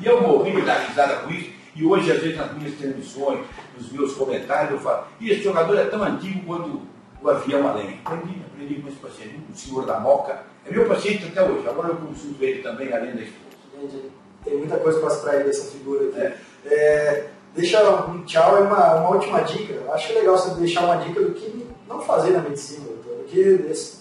E 0.00 0.06
eu 0.06 0.22
morri 0.22 0.52
de 0.52 0.62
dar 0.62 0.78
risada 0.78 1.16
com 1.16 1.30
isso. 1.30 1.50
E 1.76 1.84
hoje, 1.84 2.10
às 2.10 2.20
vezes, 2.20 2.38
nas 2.38 2.52
minhas 2.54 2.74
transmissões, 2.74 3.40
nos 3.76 3.92
meus 3.92 4.14
comentários, 4.14 4.72
eu 4.72 4.80
falo, 4.80 5.04
e 5.20 5.30
esse 5.30 5.42
jogador 5.42 5.78
é 5.78 5.84
tão 5.84 6.02
antigo 6.02 6.40
quanto 6.46 6.80
o 7.22 7.28
avião 7.28 7.68
a 7.68 7.74
lenha. 7.74 7.98
Aprendi, 8.04 8.42
aprendi 8.52 8.74
com 8.80 8.88
esse 8.88 8.96
paciente, 8.96 9.40
o 9.52 9.56
senhor 9.56 9.86
da 9.86 10.00
Moca. 10.00 10.42
É 10.66 10.72
meu 10.72 10.86
paciente 10.86 11.26
até 11.26 11.42
hoje. 11.42 11.68
Agora 11.68 11.88
eu 11.88 11.96
consulto 11.96 12.42
ele 12.42 12.62
também, 12.62 12.92
além 12.92 13.14
da 13.14 13.22
esposa. 13.22 14.02
Tem 14.44 14.56
muita 14.56 14.78
coisa 14.78 14.98
para 15.00 15.14
extrair 15.14 15.44
dessa 15.44 15.70
figura 15.70 16.08
aqui. 16.08 16.18
É. 16.18 16.38
É, 16.66 17.26
deixa 17.54 17.82
um 18.06 18.22
tchau 18.24 18.56
é 18.56 18.60
uma, 18.60 18.94
uma 18.96 19.10
última 19.10 19.40
dica. 19.42 19.74
Eu 19.74 19.92
acho 19.92 20.12
legal 20.12 20.36
você 20.36 20.54
deixar 20.60 20.84
uma 20.84 20.96
dica 20.96 21.20
do 21.20 21.32
que 21.32 21.66
não 21.88 22.00
fazer 22.00 22.30
na 22.30 22.42
medicina, 22.42 22.86
do 22.86 23.24
que, 23.24 23.44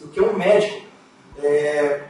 do 0.02 0.08
que 0.10 0.22
um 0.22 0.34
médico. 0.34 0.86
É, 1.40 2.04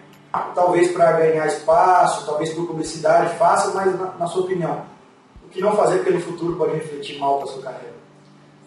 talvez 0.54 0.92
para 0.92 1.14
ganhar 1.14 1.48
espaço, 1.48 2.26
talvez 2.26 2.54
por 2.54 2.68
publicidade, 2.68 3.38
faça, 3.38 3.74
mas 3.74 3.98
na, 4.00 4.14
na, 4.14 4.28
sua 4.28 4.44
opinião, 4.44 4.86
o 5.46 5.50
que 5.50 5.62
não 5.62 5.76
fazer 5.76 5.98
porque 5.98 6.12
no 6.12 6.22
futuro 6.22 6.56
pode 6.56 6.76
refletir 6.76 7.20
mal 7.20 7.40
para 7.40 7.50
a 7.50 7.54
sua 7.54 7.64
carreira? 7.64 7.96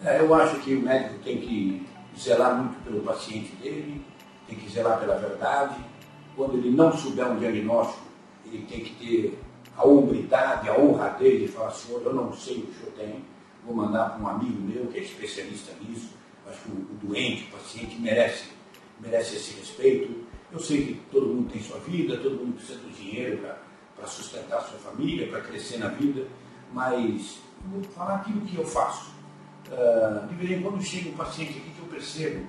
É, 0.03 0.19
eu 0.19 0.33
acho 0.33 0.59
que 0.59 0.75
o 0.75 0.81
médico 0.81 1.15
tem 1.23 1.37
que 1.37 1.87
zelar 2.19 2.55
muito 2.55 2.83
pelo 2.83 3.01
paciente 3.01 3.55
dele, 3.55 4.05
tem 4.47 4.57
que 4.57 4.71
zelar 4.71 4.99
pela 4.99 5.15
verdade. 5.15 5.75
Quando 6.35 6.57
ele 6.57 6.71
não 6.71 6.91
souber 6.95 7.27
um 7.27 7.37
diagnóstico, 7.37 8.01
ele 8.45 8.65
tem 8.65 8.81
que 8.81 8.95
ter 8.95 9.39
a 9.75 9.85
hombridade, 9.85 10.69
a 10.69 10.77
honradez 10.77 11.41
de 11.41 11.47
falar, 11.47 11.71
senhor, 11.71 12.01
eu 12.03 12.13
não 12.13 12.33
sei 12.33 12.57
o 12.57 12.61
que 12.61 12.71
o 12.71 12.73
senhor 12.73 12.91
tem, 12.97 13.25
vou 13.65 13.75
mandar 13.75 14.11
para 14.11 14.23
um 14.23 14.27
amigo 14.27 14.61
meu 14.61 14.87
que 14.87 14.99
é 14.99 15.03
especialista 15.03 15.73
nisso. 15.81 16.09
Acho 16.47 16.61
que 16.61 16.71
o, 16.71 16.97
doente, 17.03 17.43
o 17.45 17.57
paciente 17.57 17.99
merece, 17.99 18.49
merece 18.99 19.35
esse 19.35 19.53
respeito. 19.59 20.25
Eu 20.51 20.59
sei 20.59 20.85
que 20.85 20.93
todo 21.11 21.27
mundo 21.27 21.51
tem 21.51 21.61
sua 21.61 21.79
vida, 21.79 22.17
todo 22.17 22.35
mundo 22.35 22.55
precisa 22.55 22.79
do 22.79 22.89
dinheiro 22.89 23.39
para 23.95 24.07
sustentar 24.07 24.61
sua 24.61 24.79
família, 24.79 25.27
para 25.29 25.41
crescer 25.41 25.77
na 25.77 25.87
vida, 25.87 26.25
mas 26.73 27.39
vou 27.65 27.81
falar 27.83 28.15
aquilo 28.15 28.41
que 28.41 28.57
eu 28.57 28.65
faço. 28.65 29.11
Uh, 29.67 30.27
de 30.27 30.35
vez 30.35 30.59
em 30.59 30.61
quando 30.61 30.81
chega 30.81 31.09
um 31.09 31.13
paciente 31.13 31.51
aqui 31.51 31.69
que 31.69 31.79
eu 31.79 31.85
percebo, 31.85 32.45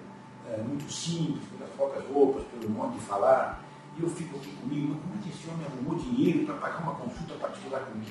uh, 0.48 0.64
muito 0.64 0.90
simples, 0.90 1.44
pelas 1.56 1.72
poucas 1.76 2.04
roupas, 2.06 2.42
pelo 2.44 2.72
modo 2.72 2.94
de 2.94 3.00
falar, 3.00 3.62
e 3.98 4.02
eu 4.02 4.08
fico 4.08 4.36
aqui 4.36 4.50
comigo, 4.56 4.94
mas 4.94 5.02
como 5.02 5.14
é 5.14 5.22
que 5.22 5.28
esse 5.28 5.50
homem 5.50 5.66
arrumou 5.66 5.94
dinheiro 5.96 6.46
para 6.46 6.54
pagar 6.56 6.82
uma 6.82 6.94
consulta 6.94 7.34
particular 7.34 7.80
comigo? 7.80 8.10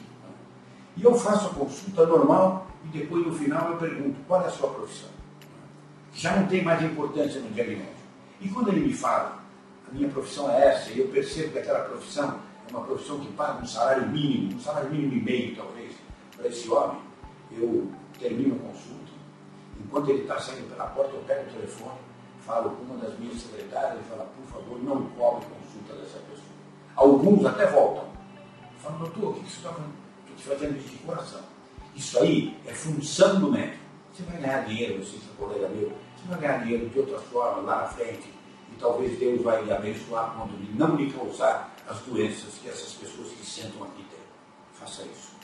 E 0.98 1.04
eu 1.04 1.16
faço 1.18 1.48
a 1.48 1.50
consulta 1.50 2.06
normal 2.06 2.68
e 2.86 2.98
depois 2.98 3.26
no 3.26 3.34
final 3.34 3.72
eu 3.72 3.78
pergunto, 3.78 4.18
qual 4.28 4.42
é 4.44 4.48
a 4.48 4.52
sua 4.52 4.70
profissão? 4.70 5.10
Já 6.14 6.36
não 6.36 6.48
tem 6.48 6.64
mais 6.64 6.84
importância 6.84 7.40
no 7.40 7.50
diagnóstico. 7.50 7.96
E 8.42 8.50
quando 8.50 8.70
ele 8.70 8.88
me 8.88 8.94
fala, 8.94 9.40
a 9.90 9.94
minha 9.94 10.10
profissão 10.10 10.52
é 10.52 10.68
essa, 10.68 10.92
e 10.92 11.00
eu 11.00 11.08
percebo 11.08 11.54
que 11.54 11.60
aquela 11.60 11.86
profissão 11.86 12.40
é 12.68 12.72
uma 12.72 12.86
profissão 12.86 13.20
que 13.20 13.32
paga 13.34 13.62
um 13.62 13.66
salário 13.66 14.08
mínimo, 14.10 14.56
um 14.56 14.60
salário 14.60 14.90
mínimo 14.90 15.14
e 15.14 15.22
meio 15.22 15.56
talvez, 15.56 15.94
para 16.36 16.48
esse 16.48 16.70
homem, 16.70 17.00
eu 17.52 17.92
termino 18.20 18.56
a 18.56 18.60
consulta. 18.60 19.12
Enquanto 19.80 20.10
ele 20.10 20.22
está 20.22 20.40
saindo 20.40 20.70
pela 20.70 20.86
porta, 20.88 21.16
eu 21.16 21.22
pego 21.22 21.50
o 21.50 21.54
telefone, 21.54 21.98
falo 22.52 22.72
com 22.72 22.84
uma 22.84 22.98
das 22.98 23.18
minhas 23.18 23.42
secretárias 23.42 24.02
e 24.02 24.10
falo, 24.10 24.28
por 24.36 24.46
favor, 24.52 24.84
não 24.84 25.04
cobre 25.12 25.46
consulta 25.46 25.94
dessa 26.02 26.20
pessoa. 26.20 26.52
Alguns 26.98 27.46
até 27.46 27.66
voltam. 27.68 28.04
Falam, 28.84 29.00
doutor, 29.00 29.30
o 29.30 29.34
que 29.36 29.50
você 29.50 29.58
está 29.58 29.70
Estou 29.70 30.36
te 30.36 30.44
fazendo 30.44 30.78
isso 30.78 30.90
de 30.90 30.98
coração. 30.98 31.40
Isso 31.96 32.20
aí 32.20 32.58
é 32.68 32.74
função 32.74 33.40
do 33.40 33.52
médico. 33.52 33.78
Você 34.14 34.24
vai 34.24 34.42
ganhar 34.42 34.66
dinheiro, 34.66 35.04
você 35.04 35.16
é 35.16 35.38
colega 35.40 35.70
meu, 35.70 35.90
você 35.90 36.28
vai 36.28 36.40
ganhar 36.40 36.58
dinheiro 36.64 36.90
de 36.90 37.00
outra 37.00 37.20
forma 37.20 37.62
lá 37.62 37.82
na 37.84 37.88
frente 37.88 38.42
talvez 38.80 39.20
Deus 39.20 39.42
vai 39.44 39.64
lhe 39.64 39.72
abençoar 39.72 40.34
quando 40.36 40.54
ele 40.56 40.74
não 40.76 40.96
lhe 40.96 41.12
causar 41.14 41.72
as 41.88 42.00
doenças 42.00 42.56
que 42.62 42.68
essas 42.68 42.94
pessoas 42.94 43.28
que 43.28 43.46
sentam 43.46 43.84
aqui 43.84 44.04
têm. 44.10 44.20
Faça 44.74 45.04
isso. 45.04 45.36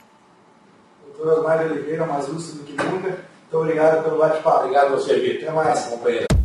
Doutor 1.05 1.37
Osmar 1.37 1.61
Oliveira, 1.61 2.05
mais 2.05 2.27
lúcido 2.27 2.59
do 2.59 2.65
que 2.65 2.71
nunca. 2.71 3.09
Muito 3.09 3.57
obrigado 3.57 4.03
pelo 4.03 4.17
bate-papo. 4.17 4.59
Obrigado 4.61 4.87
a 4.87 4.89
você, 4.97 5.19
Vitor. 5.19 5.43
Até 5.43 5.51
mais. 5.51 5.85
Companheiro. 5.85 6.36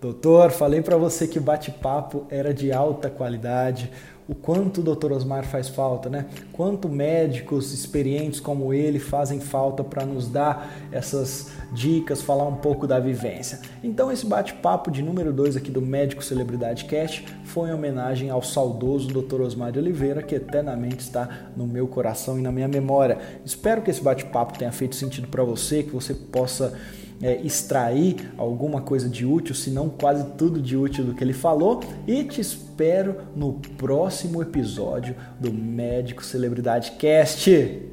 Doutor, 0.00 0.50
falei 0.50 0.80
para 0.80 0.96
você 0.96 1.28
que 1.28 1.38
bate-papo 1.38 2.26
era 2.30 2.54
de 2.54 2.72
alta 2.72 3.10
qualidade 3.10 3.90
o 4.30 4.34
quanto 4.34 4.80
o 4.80 4.94
Dr. 4.94 5.10
Osmar 5.10 5.44
faz 5.44 5.68
falta, 5.68 6.08
né? 6.08 6.26
Quanto 6.52 6.88
médicos 6.88 7.72
experientes 7.72 8.38
como 8.38 8.72
ele 8.72 9.00
fazem 9.00 9.40
falta 9.40 9.82
para 9.82 10.06
nos 10.06 10.28
dar 10.28 10.70
essas 10.92 11.50
dicas, 11.72 12.22
falar 12.22 12.46
um 12.46 12.54
pouco 12.54 12.86
da 12.86 13.00
vivência. 13.00 13.58
Então 13.82 14.12
esse 14.12 14.24
bate-papo 14.24 14.88
de 14.88 15.02
número 15.02 15.32
2 15.32 15.56
aqui 15.56 15.68
do 15.68 15.82
Médico 15.82 16.22
Celebridade 16.22 16.84
Cast 16.84 17.26
foi 17.42 17.70
em 17.70 17.72
homenagem 17.72 18.30
ao 18.30 18.40
saudoso 18.40 19.08
Dr. 19.08 19.40
Osmar 19.40 19.72
de 19.72 19.80
Oliveira, 19.80 20.22
que 20.22 20.36
eternamente 20.36 21.00
está 21.00 21.48
no 21.56 21.66
meu 21.66 21.88
coração 21.88 22.38
e 22.38 22.42
na 22.42 22.52
minha 22.52 22.68
memória. 22.68 23.18
Espero 23.44 23.82
que 23.82 23.90
esse 23.90 24.00
bate-papo 24.00 24.56
tenha 24.56 24.70
feito 24.70 24.94
sentido 24.94 25.26
para 25.26 25.42
você, 25.42 25.82
que 25.82 25.90
você 25.90 26.14
possa 26.14 26.78
é, 27.22 27.40
extrair 27.44 28.32
alguma 28.36 28.80
coisa 28.80 29.08
de 29.08 29.26
útil, 29.26 29.54
se 29.54 29.70
não 29.70 29.88
quase 29.88 30.24
tudo 30.38 30.60
de 30.60 30.76
útil 30.76 31.04
do 31.04 31.14
que 31.14 31.22
ele 31.22 31.32
falou, 31.32 31.80
e 32.06 32.24
te 32.24 32.40
espero 32.40 33.16
no 33.36 33.54
próximo 33.76 34.40
episódio 34.42 35.14
do 35.38 35.52
Médico 35.52 36.24
Celebridade 36.24 36.92
Cast. 36.92 37.89